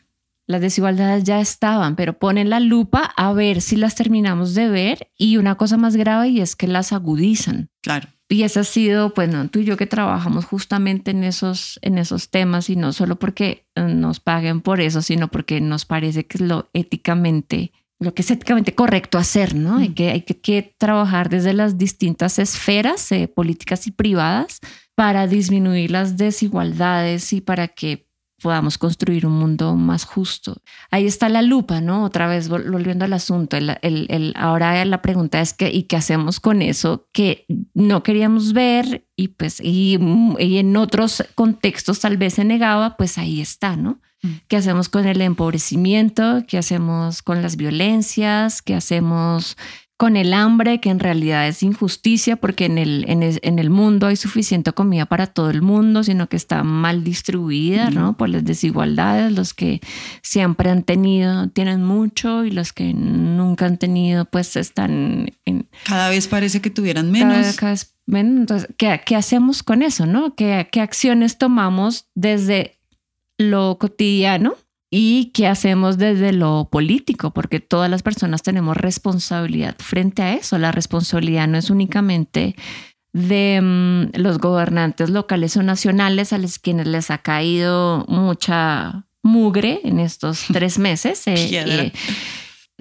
Las 0.45 0.61
desigualdades 0.61 1.23
ya 1.23 1.41
estaban, 1.41 1.95
pero 1.95 2.19
ponen 2.19 2.51
la 2.51 2.59
lupa 2.59 3.11
a 3.17 3.33
ver 3.33 3.61
si 3.61 3.77
las 3.77 3.95
terminamos 3.95 4.53
de 4.53 4.69
ver 4.69 5.11
y 5.17 5.37
una 5.37 5.55
cosa 5.55 5.75
más 5.75 5.95
grave 5.95 6.27
y 6.27 6.39
es 6.39 6.55
que 6.55 6.67
las 6.67 6.93
agudizan. 6.93 7.71
Claro. 7.81 8.07
Y 8.29 8.43
eso 8.43 8.59
ha 8.59 8.63
sido, 8.63 9.15
pues 9.15 9.27
no, 9.27 9.49
tú 9.49 9.57
y 9.57 9.65
yo 9.65 9.77
que 9.77 9.87
trabajamos 9.87 10.45
justamente 10.45 11.09
en 11.09 11.23
esos, 11.23 11.79
en 11.81 11.97
esos 11.97 12.29
temas 12.29 12.69
y 12.69 12.75
no 12.75 12.93
solo 12.93 13.17
porque 13.17 13.65
nos 13.75 14.19
paguen 14.19 14.61
por 14.61 14.81
eso, 14.81 15.01
sino 15.01 15.29
porque 15.29 15.61
nos 15.61 15.85
parece 15.85 16.27
que 16.27 16.37
es 16.37 16.41
lo 16.41 16.69
éticamente 16.73 17.71
lo 18.01 18.15
que 18.15 18.23
es 18.23 18.31
éticamente 18.31 18.73
correcto 18.73 19.19
hacer, 19.19 19.53
¿no? 19.55 19.77
Hay, 19.77 19.89
que, 19.89 20.09
hay 20.09 20.21
que, 20.21 20.75
trabajar 20.79 21.29
desde 21.29 21.53
las 21.53 21.77
distintas 21.77 22.39
esferas 22.39 23.11
eh, 23.11 23.27
políticas 23.27 23.85
y 23.85 23.91
privadas 23.91 24.59
para 24.95 25.27
disminuir 25.27 25.91
las 25.91 26.17
desigualdades 26.17 27.31
y 27.31 27.41
para 27.41 27.67
que 27.67 28.07
podamos 28.41 28.79
construir 28.79 29.27
un 29.27 29.33
mundo 29.33 29.75
más 29.75 30.03
justo. 30.03 30.57
Ahí 30.89 31.05
está 31.05 31.29
la 31.29 31.43
lupa, 31.43 31.79
¿no? 31.79 32.03
Otra 32.03 32.27
vez 32.27 32.49
volviendo 32.49 33.05
al 33.05 33.13
asunto, 33.13 33.55
el, 33.55 33.77
el, 33.83 34.33
ahora 34.35 34.83
la 34.83 35.03
pregunta 35.03 35.39
es 35.39 35.53
que, 35.53 35.69
¿y 35.71 35.83
qué 35.83 35.95
hacemos 35.95 36.39
con 36.39 36.63
eso 36.63 37.07
que 37.13 37.45
no 37.75 38.01
queríamos 38.01 38.53
ver 38.53 39.05
y 39.15 39.27
pues, 39.27 39.59
y, 39.61 39.99
y 40.39 40.57
en 40.57 40.75
otros 40.75 41.23
contextos 41.35 41.99
tal 41.99 42.17
vez 42.17 42.33
se 42.33 42.45
negaba, 42.45 42.97
pues 42.97 43.19
ahí 43.19 43.41
está, 43.41 43.75
¿no? 43.75 44.01
¿Qué 44.47 44.57
hacemos 44.57 44.89
con 44.89 45.05
el 45.07 45.21
empobrecimiento? 45.21 46.43
¿Qué 46.47 46.57
hacemos 46.57 47.21
con 47.21 47.41
las 47.41 47.55
violencias? 47.55 48.61
¿Qué 48.61 48.75
hacemos 48.75 49.57
con 50.01 50.17
el 50.17 50.33
hambre, 50.33 50.79
que 50.79 50.89
en 50.89 50.99
realidad 50.99 51.47
es 51.47 51.61
injusticia 51.61 52.35
porque 52.35 52.65
en 52.65 52.79
el, 52.79 53.05
en 53.07 53.59
el, 53.59 53.69
mundo 53.69 54.07
hay 54.07 54.15
suficiente 54.15 54.71
comida 54.73 55.05
para 55.05 55.27
todo 55.27 55.51
el 55.51 55.61
mundo, 55.61 56.03
sino 56.03 56.27
que 56.27 56.37
está 56.37 56.63
mal 56.63 57.03
distribuida, 57.03 57.91
¿no? 57.91 58.17
Por 58.17 58.29
las 58.29 58.43
desigualdades, 58.43 59.31
los 59.31 59.53
que 59.53 59.79
siempre 60.23 60.71
han 60.71 60.81
tenido 60.81 61.49
tienen 61.49 61.83
mucho 61.83 62.45
y 62.45 62.49
los 62.49 62.73
que 62.73 62.95
nunca 62.95 63.67
han 63.67 63.77
tenido 63.77 64.25
pues 64.25 64.55
están 64.55 65.33
en... 65.45 65.69
Cada 65.85 66.09
vez 66.09 66.27
parece 66.27 66.61
que 66.61 66.71
tuvieran 66.71 67.11
menos. 67.11 67.55
Cada, 67.55 67.73
vez 67.73 67.93
menos. 68.07 68.39
Entonces, 68.39 68.69
¿qué, 68.77 69.01
¿qué, 69.05 69.15
hacemos 69.15 69.61
con 69.61 69.83
eso, 69.83 70.07
no? 70.07 70.33
¿Qué, 70.33 70.67
¿Qué 70.71 70.81
acciones 70.81 71.37
tomamos 71.37 72.07
desde 72.15 72.80
lo 73.41 73.77
cotidiano 73.77 74.55
y 74.89 75.31
qué 75.33 75.47
hacemos 75.47 75.97
desde 75.97 76.33
lo 76.33 76.67
político, 76.69 77.31
porque 77.31 77.59
todas 77.59 77.89
las 77.89 78.03
personas 78.03 78.43
tenemos 78.43 78.75
responsabilidad 78.75 79.75
frente 79.79 80.21
a 80.21 80.33
eso. 80.33 80.57
La 80.57 80.71
responsabilidad 80.71 81.47
no 81.47 81.57
es 81.57 81.69
únicamente 81.69 82.55
de 83.13 83.59
mm, 83.61 84.17
los 84.19 84.37
gobernantes 84.37 85.09
locales 85.09 85.55
o 85.57 85.63
nacionales 85.63 86.33
a 86.33 86.37
los 86.37 86.59
quienes 86.59 86.87
les 86.87 87.09
ha 87.09 87.19
caído 87.19 88.05
mucha 88.07 89.05
mugre 89.23 89.81
en 89.83 89.99
estos 89.99 90.45
tres 90.53 90.77
meses. 90.77 91.25
Eh, 91.27 91.35
eh, 91.51 91.93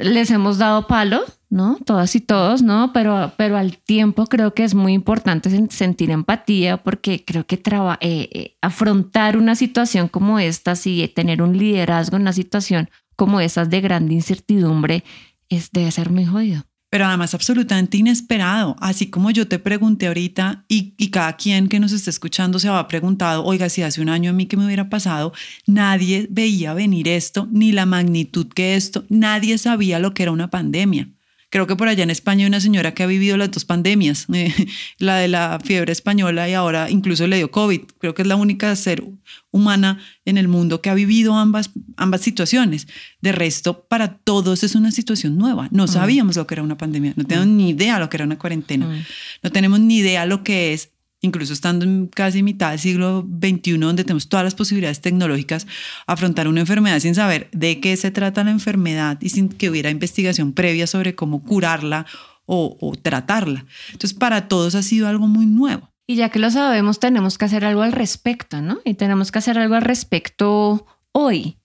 les 0.03 0.31
hemos 0.31 0.59
dado 0.59 0.87
palo, 0.87 1.23
¿no? 1.49 1.79
Todas 1.85 2.15
y 2.15 2.21
todos, 2.21 2.63
¿no? 2.63 2.93
Pero, 2.93 3.33
pero 3.37 3.57
al 3.57 3.79
tiempo 3.79 4.27
creo 4.27 4.55
que 4.55 4.65
es 4.65 4.75
muy 4.75 4.93
importante 4.93 5.51
sentir 5.71 6.11
empatía 6.11 6.83
porque 6.83 7.25
creo 7.25 7.47
que 7.47 7.57
eh, 7.57 7.61
eh, 8.01 8.57
afrontar 8.61 9.37
una 9.37 9.55
situación 9.55 10.09
como 10.09 10.39
esta, 10.39 10.75
y 10.85 11.09
tener 11.09 11.43
un 11.43 11.57
liderazgo 11.57 12.17
en 12.17 12.23
una 12.23 12.33
situación 12.33 12.89
como 13.17 13.41
esas 13.41 13.69
de 13.69 13.81
grande 13.81 14.15
incertidumbre, 14.15 15.05
es, 15.49 15.73
debe 15.73 15.91
ser 15.91 16.11
muy 16.11 16.25
jodido. 16.25 16.65
Pero 16.91 17.07
además 17.07 17.35
absolutamente 17.35 17.97
inesperado, 17.97 18.77
así 18.81 19.09
como 19.09 19.31
yo 19.31 19.47
te 19.49 19.61
pregunté 19.61 20.09
ahorita 20.09 20.65
y, 20.69 20.95
y, 20.99 21.11
cada 21.11 21.37
quien 21.37 21.69
que 21.69 21.81
nos 21.81 21.93
esté 21.93 22.11
escuchando 22.11 22.59
se 22.59 22.69
ha 22.69 22.89
preguntado, 22.89 23.45
oiga, 23.45 23.69
si 23.69 23.83
hace 23.83 24.01
un 24.01 24.09
año 24.09 24.31
a 24.31 24.35
mí 24.35 24.47
que 24.47 24.57
me 24.57 24.67
hubiera 24.67 24.91
pasado, 24.91 25.33
nadie 25.67 26.27
veía 26.31 26.75
venir 26.75 27.09
esto, 27.09 27.49
ni 27.53 27.71
la 27.73 27.87
magnitud 27.87 28.49
que 28.49 28.75
esto, 28.75 29.05
nadie 29.09 29.57
sabía 29.57 30.01
lo 30.01 30.13
que 30.15 30.25
era 30.25 30.33
una 30.33 30.51
pandemia. 30.51 31.09
Creo 31.51 31.67
que 31.67 31.75
por 31.75 31.89
allá 31.89 32.05
en 32.05 32.11
España 32.11 32.45
hay 32.45 32.49
una 32.49 32.61
señora 32.61 32.95
que 32.95 33.03
ha 33.03 33.07
vivido 33.07 33.37
las 33.37 33.51
dos 33.51 33.65
pandemias, 33.65 34.27
eh, 34.33 34.55
la 34.99 35.17
de 35.17 35.29
la 35.29 35.59
fiebre 35.63 35.93
española 35.93 36.49
y 36.49 36.55
ahora 36.55 36.89
incluso 36.91 37.27
le 37.27 37.37
dio 37.37 37.51
COVID. 37.51 37.83
Creo 37.99 38.15
que 38.15 38.23
es 38.23 38.29
la 38.29 38.37
única 38.37 38.75
ser 38.77 39.05
humana 39.51 39.99
en 40.25 40.39
el 40.39 40.47
mundo 40.47 40.81
que 40.81 40.91
ha 40.91 40.95
vivido 40.95 41.35
ambas, 41.35 41.71
ambas 41.97 42.21
situaciones. 42.21 42.87
De 43.21 43.33
resto, 43.33 43.85
para 43.89 44.19
todos 44.19 44.63
es 44.63 44.75
una 44.77 44.93
situación 44.93 45.37
nueva. 45.37 45.69
No 45.73 45.85
mm. 45.85 45.89
sabíamos 45.89 46.37
lo 46.37 46.47
que 46.47 46.55
era 46.55 46.63
una 46.63 46.79
pandemia, 46.79 47.15
no 47.17 47.25
tenemos 47.25 47.49
mm. 47.49 47.57
ni 47.57 47.71
idea 47.71 47.99
lo 47.99 48.09
que 48.09 48.17
era 48.17 48.25
una 48.25 48.39
cuarentena, 48.39 48.87
mm. 48.87 49.05
no 49.43 49.51
tenemos 49.51 49.81
ni 49.81 49.99
idea 49.99 50.25
lo 50.27 50.45
que 50.45 50.73
es 50.73 50.91
incluso 51.21 51.53
estando 51.53 51.85
en 51.85 52.07
casi 52.07 52.43
mitad 52.43 52.71
del 52.71 52.79
siglo 52.79 53.27
XXI, 53.41 53.79
donde 53.79 54.05
tenemos 54.05 54.29
todas 54.29 54.45
las 54.45 54.55
posibilidades 54.55 55.01
tecnológicas, 55.01 55.67
afrontar 56.07 56.49
una 56.49 56.61
enfermedad 56.61 57.01
sin 57.01 57.15
saber 57.15 57.49
de 57.53 57.81
qué 57.81 57.97
se 57.97 58.11
trata 58.11 58.45
la 58.45 58.51
enfermedad 58.51 59.19
y 59.21 59.31
sin 59.31 59.49
que 59.49 59.71
hubiera 59.71 59.91
investigación 59.91 60.53
previa 60.53 60.87
sobre 60.87 61.15
cómo 61.15 61.43
curarla 61.43 62.07
o, 62.47 62.77
o 62.81 62.97
tratarla. 62.97 63.67
Entonces, 63.93 64.15
para 64.15 64.49
todos 64.49 64.75
ha 64.75 64.83
sido 64.83 65.09
algo 65.09 65.27
muy 65.27 65.47
nuevo. 65.47 65.91
Y 66.07 66.17
ya 66.17 66.29
que 66.31 66.41
lo 66.41 66.51
sabemos, 66.51 66.99
tenemos 66.99 67.39
que 67.39 67.45
hacer 67.45 67.65
algo 67.65 67.83
al 67.83 67.93
respecto, 67.93 68.61
¿no? 68.61 68.81
Y 68.85 68.95
tenemos 68.95 69.31
que 69.31 69.39
hacer 69.39 69.59
algo 69.59 69.77
al 69.77 69.83
respecto 69.83 70.85
hoy. 71.13 71.57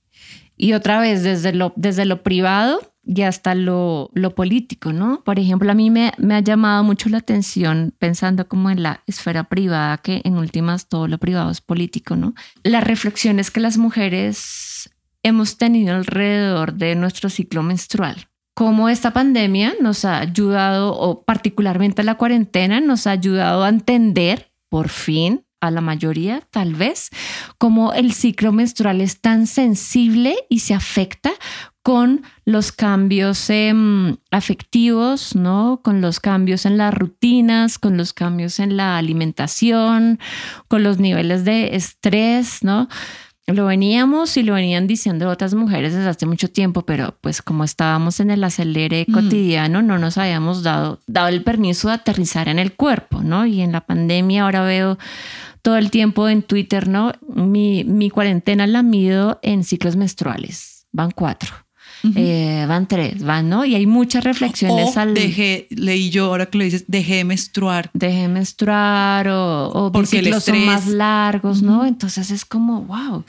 Y 0.55 0.73
otra 0.73 0.99
vez, 0.99 1.23
desde 1.23 1.51
lo, 1.51 1.73
desde 1.75 2.05
lo 2.05 2.21
privado, 2.21 2.94
y 3.05 3.21
hasta 3.21 3.53
lo, 3.53 4.09
lo, 4.13 4.33
político, 4.33 4.91
¿no? 4.91 5.23
Por 5.23 5.37
ejemplo, 5.39 5.71
a 5.71 5.75
mí 5.75 5.91
me, 5.91 6.11
me, 6.17 6.35
ha 6.35 6.39
llamado 6.39 6.83
mucho 6.83 7.07
la 7.09 7.19
atención 7.19 7.93
pensando 7.99 8.47
como 8.47 8.69
en 8.69 8.81
la 8.81 9.03
esfera 9.05 9.43
privada, 9.45 9.97
que 9.99 10.21
en 10.23 10.37
últimas 10.37 10.89
todo 10.89 11.07
lo 11.07 11.17
privado 11.19 11.51
es 11.51 11.61
político, 11.61 12.15
¿no? 12.15 12.33
Las 12.63 12.83
reflexiones 12.83 13.51
que 13.51 13.59
las 13.59 13.77
mujeres 13.77 14.89
hemos 15.23 15.57
tenido 15.57 15.95
alrededor 15.95 16.73
de 16.73 16.95
nuestro 16.95 17.29
ciclo 17.29 17.63
menstrual. 17.63 18.27
Cómo 18.55 18.89
esta 18.89 19.11
pandemia 19.11 19.73
nos 19.81 20.05
ha 20.05 20.19
ayudado, 20.19 20.93
o 20.97 21.23
particularmente 21.23 22.03
la 22.03 22.15
cuarentena, 22.15 22.79
nos 22.79 23.05
ha 23.05 23.11
ayudado 23.11 23.63
a 23.63 23.69
entender, 23.69 24.51
por 24.69 24.89
fin, 24.89 25.45
a 25.61 25.71
la 25.71 25.81
mayoría 25.81 26.41
tal 26.51 26.75
vez, 26.75 27.09
cómo 27.57 27.93
el 27.93 28.13
ciclo 28.13 28.51
menstrual 28.51 29.01
es 29.01 29.19
tan 29.19 29.47
sensible 29.47 30.35
y 30.49 30.59
se 30.59 30.73
afecta 30.73 31.31
con 31.85 32.23
los 32.45 32.71
cambios 32.71 33.47
em, 33.51 34.17
afectivos, 34.31 35.35
¿no? 35.35 35.81
Con 35.83 36.01
los 36.01 36.19
cambios 36.19 36.65
en 36.65 36.79
las 36.79 36.91
rutinas, 36.91 37.77
con 37.77 37.95
los 37.95 38.11
cambios 38.11 38.57
en 38.59 38.75
la 38.75 38.97
alimentación, 38.97 40.17
con 40.67 40.81
los 40.81 40.97
niveles 40.97 41.45
de 41.45 41.75
estrés, 41.75 42.63
¿no? 42.63 42.89
Lo 43.45 43.67
veníamos 43.67 44.35
y 44.35 44.41
lo 44.41 44.55
venían 44.55 44.87
diciendo 44.87 45.29
otras 45.29 45.53
mujeres 45.53 45.93
desde 45.93 46.09
hace 46.09 46.25
mucho 46.25 46.47
tiempo, 46.47 46.81
pero 46.87 47.19
pues 47.21 47.43
como 47.43 47.63
estábamos 47.63 48.19
en 48.19 48.31
el 48.31 48.43
acelere 48.43 49.05
cotidiano, 49.05 49.83
no 49.83 49.99
nos 49.99 50.17
habíamos 50.17 50.63
dado, 50.63 51.01
dado 51.05 51.27
el 51.27 51.43
permiso 51.43 51.89
de 51.89 51.93
aterrizar 51.93 52.47
en 52.47 52.57
el 52.57 52.73
cuerpo, 52.73 53.21
¿no? 53.21 53.45
Y 53.45 53.61
en 53.61 53.71
la 53.71 53.81
pandemia 53.81 54.45
ahora 54.45 54.63
veo 54.63 54.97
todo 55.61 55.77
el 55.77 55.91
tiempo 55.91 56.29
en 56.29 56.41
Twitter, 56.41 56.87
¿no? 56.87 57.11
Mi, 57.27 57.83
mi 57.83 58.09
cuarentena 58.09 58.65
la 58.65 58.81
mido 58.81 59.39
en 59.43 59.63
ciclos 59.63 59.95
menstruales, 59.95 60.87
van 60.91 61.11
cuatro. 61.11 61.64
Eh, 62.15 62.65
van 62.67 62.87
tres, 62.87 63.23
van, 63.23 63.49
¿no? 63.49 63.65
Y 63.65 63.75
hay 63.75 63.87
muchas 63.87 64.23
reflexiones 64.23 64.97
al... 64.97 65.13
Dejé, 65.13 65.67
leí 65.69 66.09
yo 66.09 66.25
ahora 66.25 66.45
que 66.47 66.57
lo 66.57 66.63
dices, 66.63 66.85
dejé 66.87 67.23
menstruar. 67.23 67.89
Dejé 67.93 68.27
menstruar 68.27 69.27
o, 69.27 69.69
o 69.69 69.91
Porque 69.91 70.21
los 70.21 70.43
son 70.43 70.65
más 70.65 70.87
largos, 70.87 71.61
¿no? 71.61 71.85
Entonces 71.85 72.31
es 72.31 72.45
como, 72.45 72.81
wow, 72.81 73.23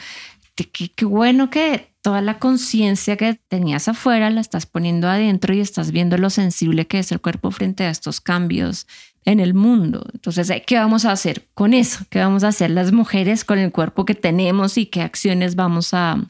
qué, 0.55 0.88
qué 0.88 1.05
bueno 1.05 1.50
que 1.50 1.88
toda 2.02 2.20
la 2.20 2.38
conciencia 2.38 3.16
que 3.16 3.40
tenías 3.48 3.88
afuera 3.88 4.31
la 4.31 4.40
estás 4.40 4.66
poniendo 4.66 5.09
adentro 5.09 5.55
y 5.55 5.61
estás 5.61 5.90
viendo 5.90 6.18
lo 6.18 6.31
sensible 6.31 6.87
que 6.87 7.00
es 7.00 7.11
el 7.11 7.20
cuerpo 7.20 7.50
frente 7.50 7.85
a 7.85 7.90
estos 7.90 8.20
cambios 8.20 8.87
en 9.24 9.40
el 9.40 9.55
mundo. 9.55 10.07
Entonces, 10.14 10.52
¿qué 10.66 10.76
vamos 10.76 11.05
a 11.05 11.12
hacer 11.12 11.46
con 11.52 11.74
eso? 11.74 12.05
¿Qué 12.09 12.20
vamos 12.20 12.44
a 12.44 12.48
hacer 12.48 12.70
las 12.70 12.92
mujeres 12.92 13.44
con 13.44 13.59
el 13.59 13.72
cuerpo 13.72 14.05
que 14.05 14.14
tenemos 14.14 14.79
y 14.79 14.87
qué 14.87 15.02
acciones 15.02 15.57
vamos 15.57 15.92
a, 15.94 16.24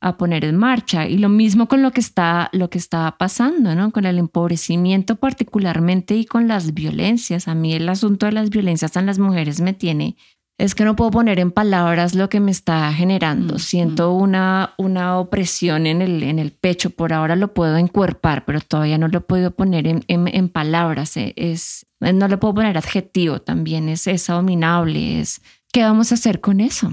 a 0.00 0.16
poner 0.16 0.44
en 0.44 0.56
marcha. 0.56 1.06
Y 1.06 1.18
lo 1.18 1.28
mismo 1.28 1.68
con 1.68 1.82
lo 1.82 1.90
que 1.90 2.00
está, 2.00 2.48
lo 2.52 2.70
que 2.70 2.78
está 2.78 3.16
pasando, 3.18 3.74
¿no? 3.74 3.90
Con 3.90 4.04
el 4.06 4.18
empobrecimiento 4.18 5.16
particularmente 5.16 6.16
y 6.16 6.24
con 6.24 6.48
las 6.48 6.74
violencias. 6.74 7.48
A 7.48 7.54
mí 7.54 7.72
el 7.72 7.88
asunto 7.88 8.26
de 8.26 8.32
las 8.32 8.50
violencias 8.50 8.96
en 8.96 9.06
las 9.06 9.18
mujeres 9.18 9.60
me 9.60 9.72
tiene 9.72 10.16
es 10.58 10.74
que 10.74 10.84
no 10.84 10.96
puedo 10.96 11.10
poner 11.10 11.38
en 11.38 11.50
palabras 11.50 12.14
lo 12.14 12.30
que 12.30 12.40
me 12.40 12.50
está 12.50 12.90
generando. 12.92 13.56
Mm, 13.56 13.58
Siento 13.58 14.12
mm. 14.12 14.22
una, 14.22 14.74
una 14.78 15.18
opresión 15.18 15.86
en 15.86 16.00
el, 16.00 16.22
en 16.22 16.38
el 16.38 16.52
pecho. 16.52 16.90
Por 16.90 17.12
ahora 17.12 17.36
lo 17.36 17.52
puedo 17.52 17.76
encuerpar, 17.76 18.44
pero 18.46 18.60
todavía 18.60 18.96
no 18.96 19.08
lo 19.08 19.26
podido 19.26 19.50
poner 19.50 19.86
en, 19.86 20.04
en, 20.08 20.48
palabras. 20.48 21.16
E, 21.16 21.34
es, 21.36 21.86
no 22.00 22.26
le 22.28 22.38
puedo 22.38 22.54
poner 22.54 22.78
adjetivo 22.78 23.40
también. 23.40 23.88
Es, 23.90 24.06
es 24.06 24.30
abominable. 24.30 25.20
Es, 25.20 25.42
¿Qué 25.72 25.82
vamos 25.82 26.12
a 26.12 26.14
hacer 26.14 26.40
con 26.40 26.60
eso? 26.60 26.92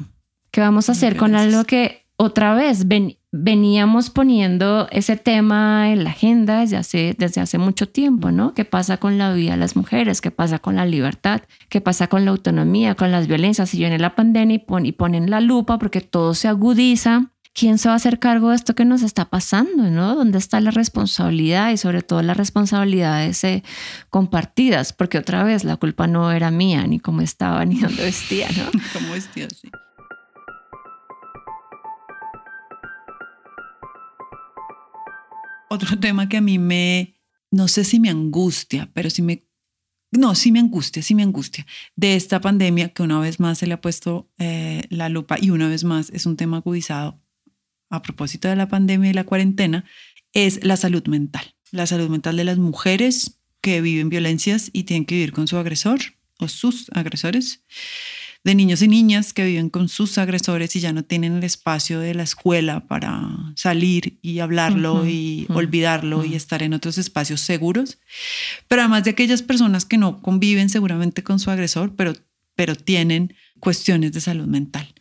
¿Qué 0.52 0.60
vamos 0.62 0.90
a 0.90 0.92
hacer 0.92 1.16
con 1.16 1.36
algo 1.36 1.64
que 1.64 2.03
otra 2.24 2.56
vez 2.56 2.86
veníamos 3.32 4.10
poniendo 4.10 4.88
ese 4.92 5.18
tema 5.18 5.92
en 5.92 6.04
la 6.04 6.12
agenda 6.12 6.62
desde 6.62 6.78
hace, 6.78 7.16
desde 7.18 7.42
hace 7.42 7.58
mucho 7.58 7.88
tiempo, 7.88 8.32
¿no? 8.32 8.54
¿Qué 8.54 8.66
pasa 8.66 8.98
con 8.98 9.18
la 9.18 9.34
vida 9.34 9.52
de 9.52 9.58
las 9.58 9.76
mujeres? 9.76 10.22
¿Qué 10.22 10.32
pasa 10.32 10.60
con 10.60 10.76
la 10.76 10.86
libertad? 10.86 11.42
¿Qué 11.70 11.82
pasa 11.82 12.08
con 12.08 12.26
la 12.26 12.32
autonomía, 12.32 12.96
con 12.96 13.12
las 13.12 13.28
violencias? 13.28 13.74
Y 13.74 13.80
viene 13.80 14.00
la 14.00 14.16
pandemia 14.16 14.56
y, 14.58 14.88
y 14.88 14.92
ponen 14.94 15.30
la 15.30 15.42
lupa 15.42 15.78
porque 15.78 16.02
todo 16.02 16.34
se 16.34 16.48
agudiza. 16.48 17.30
¿Quién 17.54 17.78
se 17.78 17.88
va 17.88 17.94
a 17.94 17.98
hacer 17.98 18.18
cargo 18.18 18.50
de 18.50 18.56
esto 18.56 18.74
que 18.74 18.86
nos 18.86 19.04
está 19.04 19.26
pasando? 19.30 19.84
¿no? 19.92 20.16
¿Dónde 20.16 20.40
está 20.40 20.60
la 20.60 20.72
responsabilidad 20.72 21.72
y 21.72 21.78
sobre 21.78 22.02
todo 22.02 22.24
las 22.24 22.36
responsabilidades 22.36 23.44
eh, 23.44 23.64
compartidas? 24.10 24.92
Porque 24.92 25.20
otra 25.20 25.44
vez 25.44 25.64
la 25.64 25.78
culpa 25.78 26.08
no 26.08 26.32
era 26.32 26.50
mía, 26.50 26.88
ni 26.88 27.00
cómo 27.00 27.22
estaba, 27.22 27.64
ni 27.66 27.80
dónde 27.80 28.02
vestía, 28.04 28.48
¿no? 28.58 28.72
cómo 28.94 29.14
vestía, 29.14 29.48
sí. 29.50 29.70
Otro 35.74 36.00
tema 36.00 36.30
que 36.30 36.38
a 36.38 36.42
mí 36.42 36.58
me, 36.58 37.16
no 37.52 37.68
sé 37.68 37.84
si 37.84 38.00
me 38.00 38.10
angustia, 38.10 38.90
pero 38.94 39.10
sí 39.10 39.22
me, 39.22 39.44
no, 40.12 40.36
sí 40.36 40.52
me 40.52 40.60
angustia, 40.60 41.02
sí 41.02 41.16
me 41.16 41.24
angustia, 41.24 41.66
de 41.96 42.16
esta 42.16 42.40
pandemia 42.40 42.90
que 42.90 43.04
una 43.04 43.20
vez 43.20 43.40
más 43.40 43.58
se 43.58 43.68
le 43.68 43.74
ha 43.74 43.82
puesto 43.82 44.30
eh, 44.38 44.84
la 44.90 45.10
lupa 45.10 45.38
y 45.40 45.50
una 45.50 45.68
vez 45.68 45.84
más 45.84 46.10
es 46.12 46.26
un 46.26 46.38
tema 46.38 46.58
agudizado 46.58 47.20
a 47.90 48.02
propósito 48.02 48.48
de 48.48 48.56
la 48.56 48.68
pandemia 48.68 49.10
y 49.10 49.14
la 49.14 49.24
cuarentena, 49.24 49.86
es 50.34 50.64
la 50.64 50.78
salud 50.78 51.06
mental. 51.08 51.56
La 51.72 51.86
salud 51.86 52.10
mental 52.10 52.38
de 52.38 52.44
las 52.44 52.58
mujeres 52.58 53.40
que 53.62 53.82
viven 53.82 54.10
violencias 54.10 54.70
y 54.74 54.84
tienen 54.84 55.06
que 55.06 55.16
vivir 55.16 55.32
con 55.32 55.48
su 55.48 55.58
agresor 55.58 56.00
o 56.40 56.48
sus 56.48 56.90
agresores 56.94 57.64
de 58.44 58.56
niños 58.56 58.82
y 58.82 58.88
niñas 58.88 59.32
que 59.32 59.46
viven 59.46 59.70
con 59.70 59.88
sus 59.88 60.18
agresores 60.18 60.76
y 60.76 60.82
ya 60.82 60.92
no 60.92 61.04
tienen 61.04 61.38
el 61.38 61.44
espacio 61.44 62.00
de 62.00 62.14
la 62.14 62.24
escuela 62.24 62.88
para 62.88 63.54
salir 63.56 64.20
y 64.22 64.40
hablarlo 64.40 65.08
y 65.08 65.48
olvidarlo 65.50 66.26
y 66.26 66.36
estar 66.36 66.62
en 66.62 66.74
otros 66.74 66.98
espacios 66.98 67.40
seguros. 67.40 68.00
Pero 68.68 68.82
además 68.82 69.06
de 69.06 69.12
aquellas 69.12 69.42
personas 69.42 69.86
que 69.86 69.98
no 69.98 70.22
conviven 70.22 70.70
seguramente 70.70 71.24
con 71.24 71.40
su 71.40 71.52
agresor, 71.52 71.96
pero, 71.96 72.14
pero 72.56 72.76
tienen 72.76 73.34
cuestiones 73.60 74.12
de 74.12 74.20
salud 74.20 74.48
mental. 74.48 74.94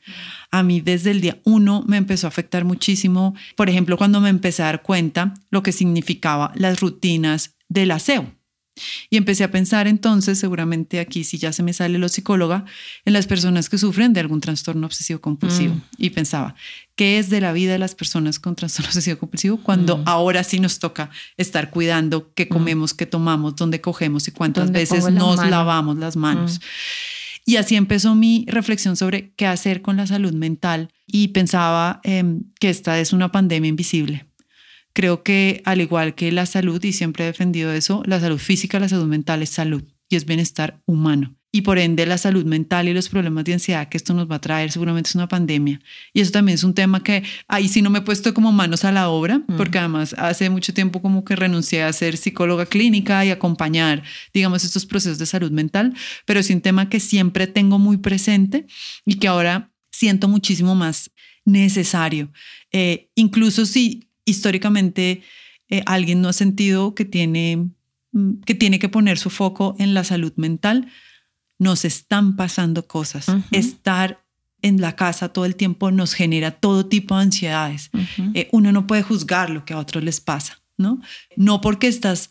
A 0.52 0.62
mí 0.62 0.80
desde 0.80 1.10
el 1.10 1.20
día 1.20 1.40
uno 1.42 1.84
me 1.86 1.96
empezó 1.96 2.28
a 2.28 2.28
afectar 2.28 2.64
muchísimo, 2.64 3.34
por 3.56 3.68
ejemplo, 3.68 3.96
cuando 3.96 4.20
me 4.20 4.28
empecé 4.28 4.62
a 4.62 4.66
dar 4.66 4.82
cuenta 4.82 5.34
lo 5.50 5.64
que 5.64 5.72
significaba 5.72 6.52
las 6.54 6.80
rutinas 6.80 7.56
del 7.68 7.90
aseo 7.90 8.32
y 9.10 9.16
empecé 9.16 9.44
a 9.44 9.50
pensar 9.50 9.86
entonces, 9.86 10.38
seguramente 10.38 10.98
aquí 10.98 11.24
si 11.24 11.38
ya 11.38 11.52
se 11.52 11.62
me 11.62 11.72
sale 11.72 11.98
lo 11.98 12.08
psicóloga, 12.08 12.64
en 13.04 13.12
las 13.12 13.26
personas 13.26 13.68
que 13.68 13.78
sufren 13.78 14.12
de 14.12 14.20
algún 14.20 14.40
trastorno 14.40 14.86
obsesivo 14.86 15.20
compulsivo. 15.20 15.74
Mm. 15.74 15.82
Y 15.98 16.10
pensaba, 16.10 16.54
¿qué 16.96 17.18
es 17.18 17.28
de 17.28 17.40
la 17.40 17.52
vida 17.52 17.72
de 17.72 17.78
las 17.78 17.94
personas 17.94 18.38
con 18.38 18.56
trastorno 18.56 18.88
obsesivo 18.88 19.18
compulsivo 19.18 19.58
cuando 19.58 19.98
mm. 19.98 20.04
ahora 20.06 20.42
sí 20.44 20.58
nos 20.60 20.78
toca 20.78 21.10
estar 21.36 21.70
cuidando 21.70 22.32
qué 22.34 22.46
mm. 22.46 22.48
comemos, 22.48 22.94
qué 22.94 23.06
tomamos, 23.06 23.56
dónde 23.56 23.80
cogemos 23.80 24.26
y 24.28 24.32
cuántas 24.32 24.70
veces 24.72 25.10
nos 25.10 25.46
lavamos 25.46 25.98
las 25.98 26.16
manos? 26.16 26.60
Y 27.44 27.56
así 27.56 27.74
empezó 27.74 28.14
mi 28.14 28.46
reflexión 28.48 28.96
sobre 28.96 29.32
qué 29.34 29.46
hacer 29.46 29.82
con 29.82 29.96
la 29.96 30.06
salud 30.06 30.32
mental 30.32 30.90
y 31.06 31.28
pensaba 31.28 32.00
em, 32.04 32.44
que 32.60 32.70
esta 32.70 33.00
es 33.00 33.12
una 33.12 33.32
pandemia 33.32 33.68
invisible 33.68 34.26
Creo 34.92 35.22
que 35.22 35.62
al 35.64 35.80
igual 35.80 36.14
que 36.14 36.32
la 36.32 36.46
salud, 36.46 36.82
y 36.84 36.92
siempre 36.92 37.24
he 37.24 37.26
defendido 37.28 37.72
eso, 37.72 38.02
la 38.06 38.20
salud 38.20 38.38
física, 38.38 38.80
la 38.80 38.88
salud 38.88 39.06
mental 39.06 39.42
es 39.42 39.50
salud 39.50 39.82
y 40.08 40.16
es 40.16 40.24
bienestar 40.26 40.80
humano. 40.86 41.36
y 41.54 41.60
por 41.60 41.78
ende 41.78 42.06
la 42.06 42.16
salud 42.16 42.46
mental 42.46 42.88
y 42.88 42.94
los 42.94 43.10
problemas 43.10 43.44
de 43.44 43.52
ansiedad 43.52 43.86
que 43.90 43.98
esto 43.98 44.14
nos 44.14 44.28
va 44.28 44.36
a 44.36 44.40
traer 44.40 44.72
seguramente 44.72 45.10
es 45.10 45.14
una 45.14 45.28
pandemia. 45.28 45.80
Y 46.14 46.22
eso 46.22 46.32
también 46.32 46.54
es 46.54 46.64
un 46.64 46.72
tema 46.72 47.02
que 47.02 47.22
ahí 47.46 47.68
sí 47.68 47.82
no 47.82 47.90
me 47.90 47.98
he 47.98 48.02
puesto 48.02 48.32
como 48.32 48.52
manos 48.52 48.86
a 48.86 48.90
la 48.90 49.10
obra, 49.10 49.42
porque 49.58 49.78
además 49.78 50.14
hace 50.16 50.48
mucho 50.48 50.72
tiempo 50.72 51.02
como 51.02 51.24
que 51.24 51.36
renuncié 51.36 51.82
a 51.82 51.92
ser 51.92 52.16
psicóloga 52.16 52.64
clínica 52.64 53.22
y 53.26 53.30
acompañar, 53.30 54.02
digamos, 54.32 54.64
estos 54.64 54.86
procesos 54.86 55.18
de 55.18 55.26
salud 55.26 55.50
mental, 55.50 55.94
pero 56.24 56.40
es 56.40 56.48
un 56.48 56.62
tema 56.62 56.88
que 56.88 57.00
siempre 57.00 57.46
tengo 57.46 57.78
muy 57.78 57.98
presente 57.98 58.66
y 59.04 59.16
que 59.16 59.28
ahora 59.28 59.70
siento 59.90 60.28
muchísimo 60.28 60.74
más 60.74 61.10
necesario. 61.44 62.32
Eh, 62.72 63.10
incluso 63.14 63.66
si 63.66 64.08
históricamente 64.24 65.22
eh, 65.68 65.82
alguien 65.86 66.20
no 66.20 66.28
ha 66.28 66.32
sentido 66.32 66.94
que 66.94 67.04
tiene, 67.04 67.70
mm, 68.12 68.40
que 68.44 68.54
tiene 68.54 68.78
que 68.78 68.88
poner 68.88 69.18
su 69.18 69.30
foco 69.30 69.74
en 69.78 69.94
la 69.94 70.04
salud 70.04 70.32
mental, 70.36 70.88
nos 71.58 71.84
están 71.84 72.36
pasando 72.36 72.86
cosas. 72.86 73.26
Estar 73.52 74.24
en 74.62 74.80
la 74.80 74.96
casa 74.96 75.30
todo 75.30 75.44
el 75.44 75.56
tiempo 75.56 75.90
nos 75.90 76.14
genera 76.14 76.50
todo 76.50 76.86
tipo 76.86 77.16
de 77.16 77.22
ansiedades. 77.22 77.90
Eh, 78.34 78.48
uno 78.52 78.72
no 78.72 78.86
puede 78.86 79.02
juzgar 79.02 79.50
lo 79.50 79.64
que 79.64 79.74
a 79.74 79.78
otros 79.78 80.02
les 80.02 80.20
pasa, 80.20 80.60
¿no? 80.76 81.00
No 81.36 81.60
porque 81.60 81.88
estás 81.88 82.30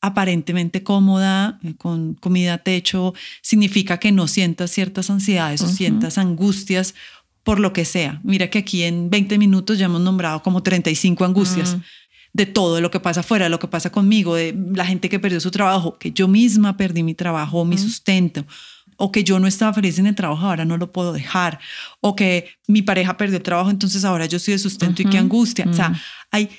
aparentemente 0.00 0.82
cómoda, 0.82 1.58
eh, 1.62 1.74
con 1.76 2.14
comida, 2.14 2.58
techo, 2.58 3.14
significa 3.42 3.98
que 3.98 4.12
no 4.12 4.28
sientas 4.28 4.70
ciertas 4.70 5.10
ansiedades 5.10 5.60
o 5.62 5.68
sientas 5.68 6.16
angustias 6.18 6.94
por 7.50 7.58
lo 7.58 7.72
que 7.72 7.84
sea. 7.84 8.20
Mira 8.22 8.48
que 8.48 8.60
aquí 8.60 8.84
en 8.84 9.10
20 9.10 9.36
minutos 9.36 9.76
ya 9.76 9.86
hemos 9.86 10.00
nombrado 10.00 10.40
como 10.40 10.62
35 10.62 11.24
angustias. 11.24 11.74
Mm. 11.76 11.80
de 12.32 12.46
todo 12.46 12.80
lo 12.80 12.92
que 12.92 13.00
pasa 13.00 13.20
afuera, 13.20 13.48
lo 13.48 13.58
que 13.58 13.66
pasa 13.66 13.90
conmigo, 13.90 14.36
de 14.36 14.56
la 14.72 14.86
gente 14.86 15.08
que 15.08 15.18
perdió 15.18 15.40
su 15.40 15.50
trabajo, 15.50 15.98
que 15.98 16.12
yo 16.12 16.28
misma 16.28 16.76
perdí 16.76 17.02
mi 17.02 17.12
trabajo, 17.12 17.64
mi 17.64 17.76
sustento, 17.76 18.46
o 18.96 19.10
que 19.10 19.24
yo 19.24 19.40
no 19.40 19.48
estaba 19.48 19.72
feliz 19.74 19.98
en 19.98 20.06
el 20.06 20.14
trabajo, 20.14 20.46
ahora 20.46 20.64
no 20.64 20.76
lo 20.76 20.92
puedo 20.92 21.12
dejar, 21.12 21.58
o 22.00 22.14
que 22.14 22.46
mi 22.68 22.82
pareja 22.82 23.16
perdió 23.16 23.38
el 23.38 23.42
trabajo, 23.42 23.68
entonces 23.68 24.04
ahora 24.04 24.26
yo 24.26 24.38
soy 24.38 24.52
de 24.52 24.60
sustento 24.60 25.02
y 25.02 25.06
qué 25.06 25.18
angustia. 25.18 25.66
O 25.68 25.72
sea, 25.72 26.00
hay 26.30 26.50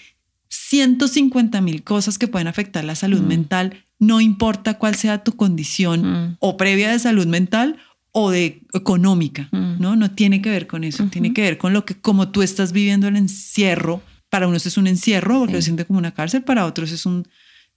150 0.50 1.62
mil 1.62 1.86
cosas 1.86 2.18
que 2.18 2.28
pueden 2.28 2.50
afectar 2.50 2.84
la 2.84 2.96
salud 2.96 3.22
mental, 3.22 3.82
no 3.98 4.20
importa 4.20 4.78
cuál 4.78 4.96
sea 4.96 5.24
tu 5.24 5.38
condición 5.38 6.36
o 6.42 6.58
previa 6.58 6.92
de 6.92 7.00
salud 7.00 7.28
mental 7.28 7.78
o 8.12 8.30
de 8.30 8.62
económica, 8.74 9.50
¿no? 9.52 9.96
No 9.96 10.12
tiene 10.12 10.42
que 10.42 10.50
ver 10.50 10.68
con 10.68 10.84
eso, 10.84 11.06
tiene 11.06 11.34
que 11.34 11.42
ver 11.42 11.58
con 11.58 11.74
lo 11.74 11.86
que 11.86 11.96
como 11.96 12.30
tú 12.30 12.42
estás 12.42 12.74
viviendo 12.74 13.08
el 13.08 13.16
encierro, 13.16 14.02
para 14.30 14.48
unos 14.48 14.66
es 14.66 14.78
un 14.78 14.88
encierro 14.88 15.40
porque 15.40 15.54
lo 15.54 15.62
siente 15.62 15.86
como 15.86 16.00
una 16.00 16.14
cárcel, 16.14 16.44
para 16.44 16.66
otros 16.66 16.92
es 16.92 17.06
un, 17.06 17.28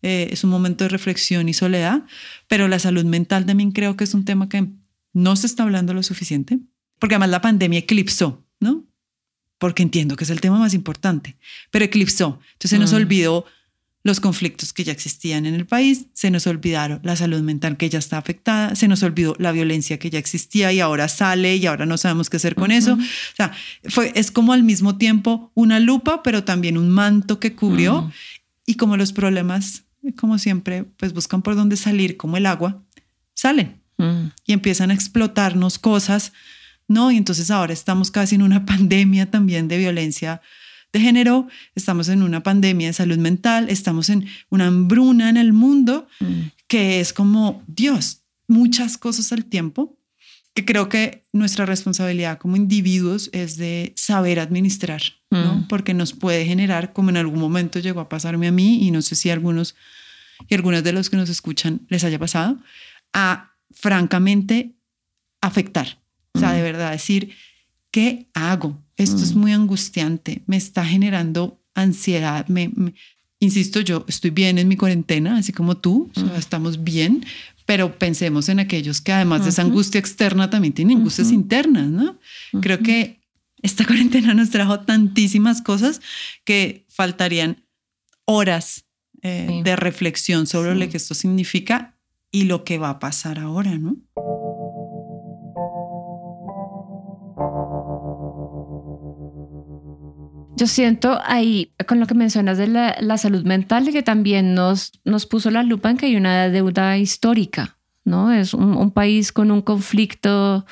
eh, 0.03 0.29
es 0.33 0.43
un 0.43 0.51
momento 0.51 0.85
de 0.85 0.89
reflexión 0.89 1.49
y 1.49 1.55
soledad, 1.55 2.03
pero 2.49 2.67
la 2.69 2.79
salud 2.79 3.05
mental 3.05 3.47
también 3.47 3.71
creo 3.71 3.97
que 3.97 4.05
es 4.05 4.15
un 4.15 4.25
tema 4.25 4.49
que 4.49 4.67
no 5.13 5.37
se 5.37 5.47
está 5.47 5.63
hablando 5.63 5.95
lo 5.95 6.03
suficiente, 6.03 6.59
porque 6.99 7.15
además 7.15 7.31
la 7.31 7.41
pandemia 7.41 7.79
eclipsó, 7.79 8.45
¿no? 8.59 8.85
Porque 9.59 9.85
entiendo 9.85 10.17
que 10.17 10.25
es 10.25 10.31
el 10.31 10.41
tema 10.41 10.59
más 10.59 10.75
importante, 10.75 11.37
pero 11.71 11.85
eclipsó. 11.85 12.41
Entonces 12.55 12.71
se 12.71 12.79
nos 12.79 12.93
mm. 12.93 12.97
olvidó 12.97 13.47
los 14.05 14.21
conflictos 14.21 14.75
que 14.75 14.85
ya 14.85 14.93
existían 14.93 15.47
en 15.47 15.55
el 15.55 15.67
país, 15.67 16.07
se 16.13 16.31
nos 16.31 16.47
olvidaron. 16.47 17.01
La 17.03 17.17
salud 17.17 17.41
mental 17.41 17.79
que 17.79 17.89
ya 17.89 17.99
está 17.99 18.19
afectada, 18.19 18.77
se 18.77 18.87
nos 18.87 19.03
olvidó 19.03 19.35
la 19.39 19.51
violencia 19.51 19.99
que 19.99 20.11
ya 20.11 20.19
existía 20.19 20.71
y 20.73 20.81
ahora 20.81 21.09
sale 21.09 21.57
y 21.57 21.65
ahora 21.65 21.87
no 21.87 21.97
sabemos 21.97 22.29
qué 22.29 22.37
hacer 22.37 22.55
con 22.55 22.71
eso. 22.71 22.93
O 22.93 23.37
sea, 23.37 23.53
fue, 23.85 24.13
es 24.15 24.31
como 24.31 24.53
al 24.53 24.63
mismo 24.63 24.99
tiempo 24.99 25.51
una 25.55 25.81
lupa, 25.81 26.23
pero 26.23 26.45
también 26.45 26.77
un 26.77 26.91
manto 26.91 27.41
que 27.41 27.55
cubrió. 27.55 28.13
Y 28.67 28.75
como 28.75 28.99
los 28.99 29.15
problemas, 29.15 29.85
como 30.17 30.39
siempre, 30.39 30.85
pues 30.85 31.15
buscan 31.15 31.41
por 31.41 31.57
dónde 31.57 31.77
salir, 31.79 32.19
como 32.19 32.37
el 32.37 32.45
agua, 32.45 32.83
salen. 33.33 33.81
Y 34.47 34.53
empiezan 34.53 34.91
a 34.91 34.95
explotarnos 34.95 35.79
cosas, 35.79 36.35
¿no? 36.89 37.11
Y 37.11 37.17
entonces 37.17 37.51
ahora 37.51 37.73
estamos 37.73 38.11
casi 38.11 38.35
en 38.35 38.43
una 38.43 38.67
pandemia 38.67 39.31
también 39.31 39.67
de 39.67 39.79
violencia 39.79 40.43
de 40.95 41.01
género, 41.01 41.49
estamos 41.75 42.09
en 42.09 42.23
una 42.23 42.45
pandemia 42.45 42.87
de 42.87 42.93
salud 42.93 43.19
mental, 43.19 43.69
estamos 43.69 44.09
en 44.11 44.27
una 44.49 44.69
hambruna 44.69 45.29
en 45.29 45.37
el 45.37 45.53
mundo 45.53 46.07
mm. 46.21 46.43
que 46.69 47.01
es 47.01 47.13
como, 47.13 47.65
Dios, 47.67 48.23
muchas 48.47 48.97
cosas 48.97 49.33
al 49.33 49.45
tiempo, 49.45 49.99
que 50.55 50.65
creo 50.65 50.89
que 50.89 51.25
nuestra 51.33 51.67
responsabilidad 51.67 52.39
como 52.39 52.55
individuos 52.55 53.29
es 53.33 53.57
de 53.57 53.93
saber 53.97 54.39
administrar, 54.39 55.03
¿no? 55.31 55.57
Mm. 55.57 55.69
Porque 55.69 55.95
nos 55.95 56.13
puede 56.13 56.47
generar, 56.47 56.93
como 56.93 57.11
en 57.11 57.17
algún 57.17 57.41
momento 57.41 57.81
llegó 57.81 57.99
a 57.99 58.09
pasarme 58.09 58.47
a 58.47 58.53
mí, 58.53 58.87
y 58.87 58.93
no 58.93 59.03
sé 59.03 59.17
si 59.17 59.31
algunos 59.31 59.75
y 60.49 60.55
algunos 60.55 60.85
de 60.85 60.93
los 60.93 61.11
que 61.11 61.17
nos 61.17 61.29
escuchan 61.29 61.81
les 61.89 62.05
haya 62.05 62.21
pasado, 62.21 62.59
a 63.13 63.57
francamente 63.73 64.77
afectar. 65.41 65.99
O 66.35 66.39
sea, 66.39 66.53
de 66.53 66.61
mm. 66.61 66.65
verdad 66.65 66.93
decir, 66.93 67.35
¿qué 67.95 68.27
hago? 68.35 68.83
Esto 68.97 69.23
es 69.23 69.37
mm. 69.37 69.39
muy 69.39 69.53
angustiante, 69.53 70.43
me 70.47 70.57
está 70.57 70.85
generando 70.85 71.63
ansiedad. 71.77 72.45
Me, 72.49 72.69
insisto, 73.39 73.81
yo 73.83 74.05
estoy 74.09 74.31
bien 74.31 74.59
en 74.59 74.67
mi 74.67 74.77
cuarentena, 74.77 75.37
así 75.37 75.53
como 75.53 75.77
tú, 75.77 76.11
mm. 76.17 76.37
estamos 76.37 76.83
bien, 76.83 77.25
pero 77.67 77.97
pensemos 77.97 78.49
en 78.49 78.59
aquellos 78.59 79.01
que 79.01 79.13
además 79.13 79.45
de 79.45 79.51
esa 79.51 79.63
angustia 79.63 80.01
externa 80.01 80.51
también 80.51 80.75
tienen 80.75 80.97
angustias 80.97 81.31
internas, 81.31 81.87
¿no? 81.87 82.19
Creo 82.61 82.81
que 82.81 83.21
esta 83.63 83.85
cuarentena 83.87 84.35
nos 84.35 84.51
trajo 84.51 84.81
tantísimas 84.81 85.63
cosas 85.63 86.01
que 86.45 86.85
faltarían 86.89 87.63
horas 88.25 88.87
eh, 89.23 89.61
de 89.63 89.77
reflexión 89.77 90.49
sobre 90.49 90.75
lo 90.75 90.89
que 90.89 90.97
esto 90.97 91.15
significa 91.15 91.97
y 92.33 92.43
lo 92.43 92.65
que 92.65 92.77
va 92.77 92.91
a 92.91 92.99
pasar 92.99 93.39
ahora, 93.39 93.79
¿no? 93.79 93.99
Yo 100.57 100.69
siento 100.69 101.21
ahí, 101.25 101.73
con 101.89 101.99
lo 101.99 102.07
que 102.07 102.15
mencionas 102.15 102.59
de 102.59 102.69
la, 102.69 103.19
salud 103.19 103.45
mental, 103.45 103.91
que 103.91 104.05
también 104.05 104.55
nos, 104.55 104.93
nos 105.05 105.27
puso 105.27 105.51
la 105.51 105.65
lupa 105.65 105.91
en 105.91 105.97
que 105.97 106.07
hay 106.07 106.17
una 106.17 106.49
deuda 106.49 106.97
histórica, 106.97 107.77
¿no? 108.05 108.31
Es 108.31 108.55
un, 108.55 108.93
país 108.93 109.33
con 109.33 109.51
un 109.51 109.63
conflicto 109.63 110.65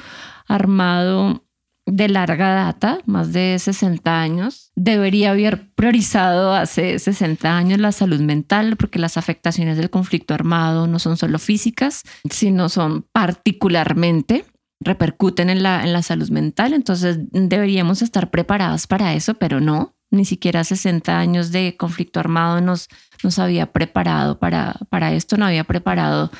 armado 0.46 1.44
de 1.84 2.08
larga 2.08 2.54
data, 2.54 3.00
más 3.06 3.32
de 3.32 3.58
60 3.58 4.20
años. 4.20 4.70
Debería 4.76 5.32
haber 5.32 5.68
priorizado 5.74 6.54
hace 6.54 7.00
60 7.00 7.56
años 7.56 7.80
la 7.80 7.90
salud 7.90 8.20
mental, 8.20 8.76
porque 8.76 9.00
las 9.00 9.16
afectaciones 9.16 9.76
del 9.76 9.90
conflicto 9.90 10.32
armado 10.32 10.86
no 10.86 11.00
son 11.00 11.16
solo 11.16 11.40
físicas, 11.40 12.04
sino 12.30 12.68
son 12.68 13.04
particularmente 13.10 14.44
repercuten 14.84 15.50
en 15.50 15.62
la, 15.62 15.82
en 15.84 15.92
la 15.92 16.02
salud 16.02 16.30
mental, 16.30 16.72
entonces 16.72 17.18
deberíamos 17.30 18.02
estar 18.02 18.30
preparados 18.30 18.86
para 18.86 19.14
eso, 19.14 19.34
pero 19.34 19.60
no, 19.60 19.94
ni 20.10 20.24
siquiera 20.24 20.62
60 20.62 21.18
años 21.18 21.52
de 21.52 21.76
conflicto 21.76 22.20
armado 22.20 22.60
nos, 22.60 22.88
nos 23.22 23.38
había 23.38 23.72
preparado 23.72 24.38
para, 24.38 24.76
para 24.90 25.12
esto, 25.12 25.36
no 25.36 25.46
había 25.46 25.64
preparado 25.64 26.30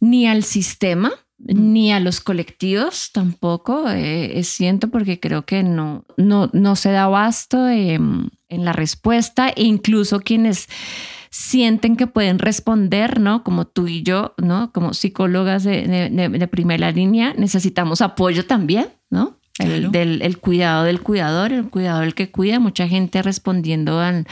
ni 0.00 0.26
al 0.26 0.44
sistema, 0.44 1.12
ni 1.38 1.92
a 1.92 2.00
los 2.00 2.20
colectivos 2.20 3.10
tampoco, 3.12 3.90
eh, 3.90 4.42
siento, 4.44 4.88
porque 4.88 5.20
creo 5.20 5.44
que 5.44 5.62
no, 5.62 6.04
no, 6.16 6.48
no 6.52 6.76
se 6.76 6.92
da 6.92 7.04
abasto 7.04 7.68
en 7.68 8.30
la 8.48 8.72
respuesta 8.72 9.48
e 9.48 9.64
incluso 9.64 10.20
quienes 10.20 10.68
sienten 11.36 11.96
que 11.96 12.06
pueden 12.06 12.38
responder, 12.38 13.20
¿no? 13.20 13.44
Como 13.44 13.66
tú 13.66 13.86
y 13.86 14.02
yo, 14.02 14.34
¿no? 14.38 14.72
Como 14.72 14.94
psicólogas 14.94 15.64
de, 15.64 16.48
primera 16.50 16.90
línea, 16.90 17.34
necesitamos 17.36 18.00
apoyo 18.00 18.46
también, 18.46 18.88
¿no? 19.10 19.38
El, 19.58 19.90
del 19.90 20.20
el 20.22 20.38
cuidado 20.38 20.84
del 20.84 21.00
cuidador, 21.00 21.52
el 21.52 21.68
cuidado 21.68 22.00
del 22.00 22.14
que 22.14 22.30
cuida. 22.30 22.58
Mucha 22.58 22.88
gente 22.88 23.22
respondiendo 23.22 24.04
en 24.04 24.26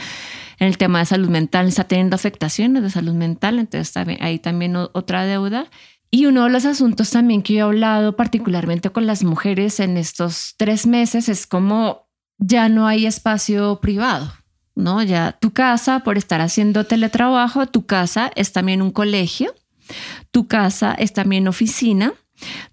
el 0.59 0.77
tema 0.77 0.99
de 0.99 1.05
salud 1.05 1.29
mental 1.29 1.67
está 1.67 1.83
teniendo 1.83 2.15
afectaciones 2.15 2.81
de 2.81 2.89
salud 2.89 3.13
mental, 3.13 3.59
entonces 3.59 3.91
también, 3.93 4.23
ahí 4.23 4.39
también 4.39 4.75
otra 4.75 5.25
deuda. 5.25 5.67
Y 6.09 6.25
uno 6.25 6.45
de 6.45 6.49
los 6.49 6.65
asuntos 6.65 7.11
también 7.11 7.41
que 7.41 7.53
yo 7.53 7.59
he 7.59 7.61
hablado 7.61 8.15
particularmente 8.15 8.89
con 8.89 9.05
las 9.05 9.23
mujeres 9.23 9.79
en 9.79 9.97
estos 9.97 10.55
tres 10.57 10.87
meses 10.87 11.29
es 11.29 11.45
como 11.45 12.07
ya 12.37 12.67
no 12.69 12.87
hay 12.87 13.05
espacio 13.05 13.79
privado, 13.79 14.31
¿no? 14.75 15.01
Ya 15.03 15.33
tu 15.33 15.51
casa, 15.51 16.01
por 16.01 16.17
estar 16.17 16.41
haciendo 16.41 16.85
teletrabajo, 16.85 17.65
tu 17.67 17.85
casa 17.85 18.31
es 18.35 18.51
también 18.51 18.81
un 18.81 18.91
colegio, 18.91 19.53
tu 20.31 20.47
casa 20.47 20.93
es 20.93 21.13
también 21.13 21.47
oficina, 21.47 22.13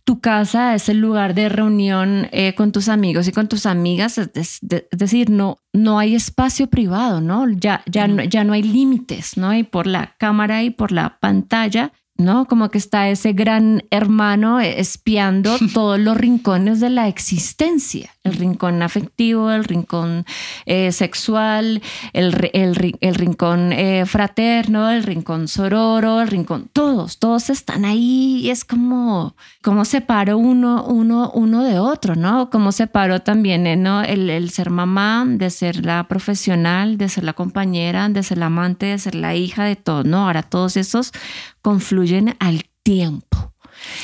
tu 0.04 0.20
casa 0.20 0.74
es 0.74 0.88
el 0.88 0.98
lugar 0.98 1.34
de 1.34 1.48
reunión 1.48 2.28
eh, 2.32 2.54
con 2.54 2.72
tus 2.72 2.88
amigos 2.88 3.28
y 3.28 3.32
con 3.32 3.48
tus 3.48 3.66
amigas, 3.66 4.18
es, 4.18 4.58
decir, 4.90 5.30
no, 5.30 5.60
no 5.72 5.98
hay 5.98 6.14
espacio 6.14 6.66
privado, 6.66 7.20
¿no? 7.20 7.48
Ya, 7.48 7.82
ya, 7.86 8.08
no, 8.08 8.24
ya 8.24 8.44
no 8.44 8.52
hay 8.52 8.62
límites, 8.62 9.36
¿no? 9.36 9.54
Y 9.54 9.62
por 9.62 9.86
la 9.86 10.16
cámara 10.18 10.62
y 10.64 10.70
por 10.70 10.90
la 10.90 11.18
pantalla, 11.20 11.92
¿no? 12.16 12.46
Como 12.46 12.70
que 12.70 12.78
está 12.78 13.08
ese 13.08 13.32
gran 13.32 13.84
hermano 13.90 14.60
espiando 14.60 15.56
todos 15.74 15.98
los 15.98 16.16
rincones 16.16 16.80
de 16.80 16.90
la 16.90 17.08
existencia. 17.08 18.10
El 18.24 18.34
rincón 18.34 18.82
afectivo, 18.82 19.50
el 19.50 19.64
rincón 19.64 20.24
eh, 20.66 20.92
sexual, 20.92 21.82
el, 22.12 22.50
el, 22.52 23.14
rincón 23.14 23.72
eh, 23.72 24.06
fraterno, 24.06 24.90
el 24.90 25.02
rincón 25.02 25.48
sororo, 25.48 26.20
el 26.20 26.28
rincón, 26.28 26.70
todos, 26.72 27.18
todos 27.18 27.50
están 27.50 27.84
ahí 27.84 28.40
y 28.42 28.50
es 28.50 28.64
como, 28.64 29.34
como 29.62 29.84
separo 29.84 30.38
uno, 30.38 30.84
uno, 30.84 31.30
uno 31.34 31.64
de 31.64 31.78
otro, 31.78 32.14
¿no? 32.14 32.48
Como 32.50 32.70
separo 32.70 33.20
también 33.20 33.66
eh, 33.66 33.76
¿no? 33.76 34.02
el, 34.02 34.30
el 34.30 34.50
ser 34.50 34.70
mamá, 34.70 35.24
de 35.26 35.50
ser 35.50 35.84
la 35.84 36.06
profesional, 36.06 36.98
de 36.98 37.08
ser 37.08 37.24
la 37.24 37.32
compañera, 37.32 38.08
de 38.08 38.22
ser 38.22 38.38
la 38.38 38.46
amante, 38.46 38.86
de 38.86 38.98
ser 38.98 39.16
la 39.16 39.34
hija, 39.34 39.64
de 39.64 39.76
todo, 39.76 40.04
¿no? 40.04 40.26
Ahora 40.26 40.42
todos 40.42 40.76
esos 40.76 41.12
confluyen 41.60 42.36
al 42.38 42.64
tiempo. 42.82 43.51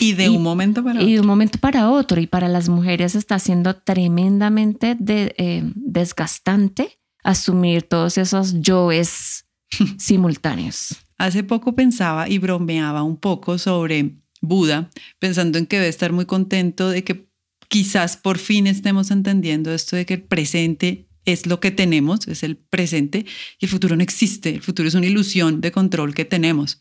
Y 0.00 0.14
de 0.14 0.28
un 0.30 0.42
momento 0.42 0.82
para 0.82 0.98
otro. 0.98 1.08
Y 1.08 1.14
de 1.14 1.20
un 1.20 1.26
momento 1.26 1.58
para 1.58 1.90
otro. 1.90 2.20
Y 2.20 2.26
para 2.26 2.48
las 2.48 2.68
mujeres 2.68 3.14
está 3.14 3.38
siendo 3.38 3.76
tremendamente 3.76 4.96
eh, 5.00 5.62
desgastante 5.74 6.98
asumir 7.24 7.82
todos 7.82 8.18
esos 8.18 8.60
yoes 8.60 9.46
simultáneos. 9.98 10.96
Hace 11.18 11.42
poco 11.42 11.74
pensaba 11.74 12.28
y 12.28 12.38
bromeaba 12.38 13.02
un 13.02 13.16
poco 13.16 13.58
sobre 13.58 14.14
Buda, 14.40 14.88
pensando 15.18 15.58
en 15.58 15.66
que 15.66 15.76
debe 15.76 15.88
estar 15.88 16.12
muy 16.12 16.26
contento 16.26 16.90
de 16.90 17.02
que 17.02 17.28
quizás 17.68 18.16
por 18.16 18.38
fin 18.38 18.66
estemos 18.66 19.10
entendiendo 19.10 19.74
esto 19.74 19.96
de 19.96 20.06
que 20.06 20.14
el 20.14 20.22
presente 20.22 21.08
es 21.24 21.46
lo 21.46 21.60
que 21.60 21.70
tenemos, 21.70 22.26
es 22.28 22.42
el 22.42 22.56
presente, 22.56 23.26
y 23.58 23.66
el 23.66 23.70
futuro 23.70 23.96
no 23.96 24.02
existe. 24.02 24.50
El 24.54 24.62
futuro 24.62 24.88
es 24.88 24.94
una 24.94 25.06
ilusión 25.06 25.60
de 25.60 25.72
control 25.72 26.14
que 26.14 26.24
tenemos. 26.24 26.80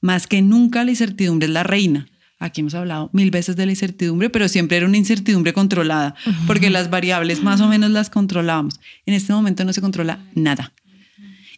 Más 0.00 0.26
que 0.26 0.42
nunca 0.42 0.82
la 0.82 0.90
incertidumbre 0.90 1.46
es 1.46 1.52
la 1.52 1.62
reina. 1.62 2.08
Aquí 2.38 2.60
hemos 2.60 2.74
hablado 2.74 3.10
mil 3.12 3.30
veces 3.30 3.56
de 3.56 3.64
la 3.64 3.72
incertidumbre, 3.72 4.28
pero 4.28 4.48
siempre 4.48 4.76
era 4.76 4.86
una 4.86 4.96
incertidumbre 4.96 5.52
controlada, 5.52 6.14
porque 6.46 6.68
las 6.68 6.90
variables 6.90 7.42
más 7.42 7.60
o 7.60 7.68
menos 7.68 7.90
las 7.90 8.10
controlábamos. 8.10 8.80
En 9.06 9.14
este 9.14 9.32
momento 9.32 9.64
no 9.64 9.72
se 9.72 9.80
controla 9.80 10.18
nada. 10.34 10.72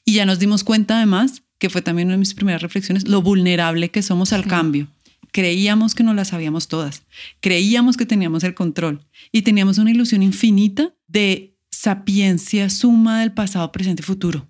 Y 0.04 0.12
ya 0.12 0.26
nos 0.26 0.38
dimos 0.38 0.64
cuenta 0.64 0.96
además, 0.96 1.42
que 1.58 1.70
fue 1.70 1.82
también 1.82 2.08
una 2.08 2.14
de 2.14 2.18
mis 2.20 2.34
primeras 2.34 2.62
reflexiones, 2.62 3.08
lo 3.08 3.22
vulnerable 3.22 3.90
que 3.90 4.02
somos 4.02 4.32
al 4.32 4.46
cambio. 4.46 4.88
Creíamos 5.32 5.94
que 5.94 6.04
no 6.04 6.14
las 6.14 6.28
sabíamos 6.28 6.68
todas, 6.68 7.02
creíamos 7.40 7.96
que 7.96 8.06
teníamos 8.06 8.44
el 8.44 8.54
control 8.54 9.04
y 9.32 9.42
teníamos 9.42 9.78
una 9.78 9.90
ilusión 9.90 10.22
infinita 10.22 10.94
de 11.08 11.56
sapiencia 11.70 12.70
suma 12.70 13.20
del 13.20 13.32
pasado, 13.32 13.70
presente, 13.72 14.02
futuro. 14.02 14.48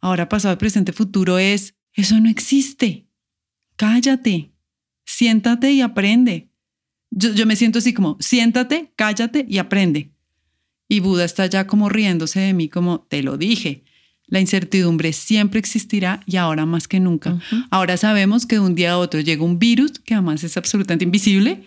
Ahora 0.00 0.28
pasado, 0.28 0.58
presente, 0.58 0.92
futuro 0.92 1.38
es, 1.38 1.74
eso 1.94 2.20
no 2.20 2.28
existe. 2.28 3.08
Cállate, 3.76 4.53
siéntate 5.14 5.70
y 5.72 5.80
aprende. 5.80 6.48
Yo, 7.10 7.46
me 7.46 7.56
siento 7.56 7.78
así 7.78 7.94
como, 7.94 8.16
siéntate, 8.20 8.92
cállate 8.96 9.46
y 9.48 9.58
aprende. 9.58 10.10
Y 10.88 11.00
Buda 11.00 11.24
está 11.24 11.46
ya 11.46 11.66
como 11.66 11.88
riéndose 11.88 12.40
de 12.40 12.52
mí, 12.52 12.68
como, 12.68 13.00
te 13.08 13.22
lo 13.22 13.36
dije. 13.36 13.84
La 14.26 14.40
incertidumbre 14.40 15.12
siempre 15.12 15.60
existirá 15.60 16.20
y 16.26 16.36
ahora 16.36 16.66
más 16.66 16.88
que 16.88 16.98
nunca. 16.98 17.38
Ahora 17.70 17.96
sabemos 17.96 18.46
que 18.46 18.56
de 18.56 18.60
un 18.62 18.74
día 18.74 18.92
a 18.92 18.98
otro 18.98 19.20
llega 19.20 19.44
un 19.44 19.58
virus, 19.58 19.98
que 20.00 20.14
además 20.14 20.42
es 20.42 20.56
absolutamente 20.56 21.04
invisible, 21.04 21.64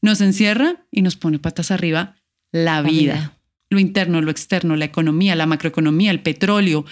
nos 0.00 0.20
encierra 0.20 0.86
y 0.90 1.02
nos 1.02 1.16
pone 1.16 1.38
patas 1.38 1.70
arriba 1.70 2.16
la 2.52 2.82
vida. 2.82 3.36
Lo 3.68 3.78
interno, 3.78 4.22
lo 4.22 4.30
externo, 4.30 4.76
la 4.76 4.86
economía, 4.86 5.34
la 5.34 5.46
macroeconomía, 5.46 6.10
el 6.10 6.22
petróleo, 6.22 6.86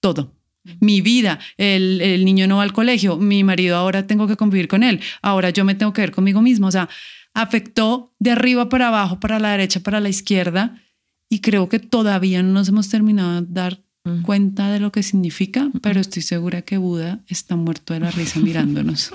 todo 0.00 0.32
mi 0.80 1.00
vida, 1.00 1.38
el, 1.56 2.24
niño 2.24 2.46
no 2.46 2.58
va 2.58 2.62
al 2.62 2.72
colegio, 2.72 3.16
mi 3.16 3.44
marido 3.44 3.76
ahora 3.76 4.06
tengo 4.06 4.26
que 4.26 4.36
convivir 4.36 4.68
con 4.68 4.82
él, 4.82 5.00
ahora 5.20 5.50
yo 5.50 5.64
me 5.64 5.74
tengo 5.74 5.92
que 5.92 6.02
ver 6.02 6.12
conmigo 6.12 6.40
mismo, 6.40 6.68
o 6.68 6.70
sea, 6.70 6.88
afectó 7.34 8.14
de 8.18 8.30
arriba 8.30 8.68
para 8.68 8.88
abajo, 8.88 9.20
para 9.20 9.38
la 9.38 9.50
derecha, 9.50 9.80
para 9.80 10.00
la 10.00 10.08
izquierda, 10.08 10.82
y 11.28 11.40
creo 11.40 11.68
que 11.68 11.78
todavía 11.78 12.42
no 12.42 12.52
nos 12.52 12.68
hemos 12.68 12.88
terminado 12.88 13.40
de 13.40 13.46
dar 13.48 13.82
cuenta 14.24 14.70
de 14.70 14.80
lo 14.80 14.90
que 14.90 15.02
significa, 15.02 15.70
pero 15.80 16.00
estoy 16.00 16.22
segura 16.22 16.62
que 16.62 16.76
Buda 16.76 17.20
está 17.28 17.56
muerto 17.56 17.94
de 17.94 18.00
la 18.00 18.10
risa 18.10 18.40
mirándonos. 18.40 19.12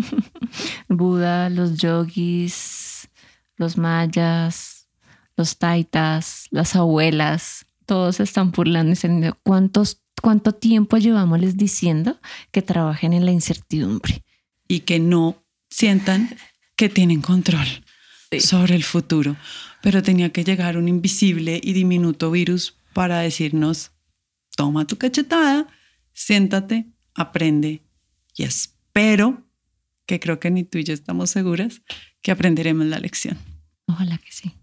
Buda, 0.88 1.48
los 1.48 1.78
yogis, 1.78 3.08
los 3.56 3.78
mayas, 3.78 4.88
los 5.36 5.56
taitas, 5.56 6.46
las 6.50 6.76
abuelas, 6.76 7.66
todos 7.90 8.20
están 8.20 8.52
burlando 8.52 8.90
y 8.90 8.94
diciendo 8.94 9.36
cuántos 9.42 10.00
cuánto 10.22 10.52
tiempo 10.52 10.96
llevamos 10.96 11.40
les 11.40 11.56
diciendo 11.56 12.20
que 12.52 12.62
trabajen 12.62 13.12
en 13.12 13.24
la 13.24 13.32
incertidumbre. 13.32 14.22
Y 14.68 14.80
que 14.80 15.00
no 15.00 15.42
sientan 15.68 16.36
que 16.76 16.88
tienen 16.88 17.20
control 17.20 17.66
sobre 18.38 18.76
el 18.76 18.84
futuro. 18.84 19.36
Pero 19.82 20.04
tenía 20.04 20.30
que 20.30 20.44
llegar 20.44 20.76
un 20.76 20.86
invisible 20.86 21.60
y 21.60 21.72
diminuto 21.72 22.30
virus 22.30 22.76
para 22.92 23.18
decirnos, 23.18 23.90
toma 24.54 24.86
tu 24.86 24.96
cachetada, 24.96 25.66
siéntate, 26.12 26.86
aprende 27.16 27.82
y 28.36 28.44
espero 28.44 29.42
que 30.06 30.20
creo 30.20 30.38
que 30.38 30.52
ni 30.52 30.62
tú 30.62 30.78
y 30.78 30.84
yo 30.84 30.94
estamos 30.94 31.30
seguras 31.30 31.82
que 32.22 32.30
aprenderemos 32.30 32.86
la 32.86 33.00
lección. 33.00 33.36
Ojalá 33.88 34.16
que 34.18 34.30
sí. 34.30 34.59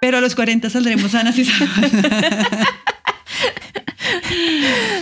Pero 0.00 0.18
a 0.18 0.20
los 0.20 0.34
40 0.34 0.70
saldremos 0.70 1.10
sanas 1.10 1.38
y 1.38 1.44
salvas. 1.44 1.90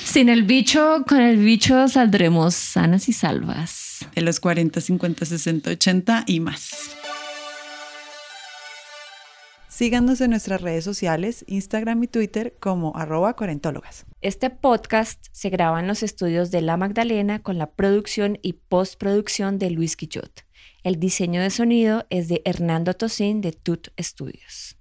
Sin 0.05 0.29
el 0.29 0.45
bicho, 0.45 1.05
con 1.07 1.21
el 1.21 1.39
bicho 1.39 1.89
saldremos 1.89 2.55
sanas 2.55 3.09
y 3.09 3.13
salvas. 3.13 4.07
De 4.15 4.23
los 4.23 4.41
40, 4.41 4.81
50, 4.81 5.25
60, 5.25 5.71
80 5.71 6.25
y 6.27 6.41
más. 6.41 6.71
Síganos 9.69 10.23
en 10.23 10.31
nuestras 10.31 10.63
redes 10.63 10.85
sociales, 10.85 11.45
Instagram 11.49 12.03
y 12.03 12.07
Twitter 12.07 12.57
como 12.61 12.97
arroba 12.97 13.37
cuarentólogas. 13.37 14.07
Este 14.23 14.49
podcast 14.49 15.27
se 15.33 15.51
graba 15.51 15.81
en 15.81 15.87
los 15.87 16.03
estudios 16.03 16.51
de 16.51 16.63
La 16.63 16.79
Magdalena 16.79 17.43
con 17.43 17.59
la 17.59 17.67
producción 17.67 18.39
y 18.41 18.55
postproducción 18.55 19.59
de 19.59 19.69
Luis 19.69 19.97
Quillot. 19.97 20.46
El 20.87 21.01
diseño 21.01 21.43
de 21.43 21.51
sonido 21.51 22.07
es 22.11 22.29
de 22.29 22.43
Hernando 22.45 22.95
Tosín 22.95 23.41
de 23.41 23.51
Tut 23.51 23.89
Studios. 24.01 24.77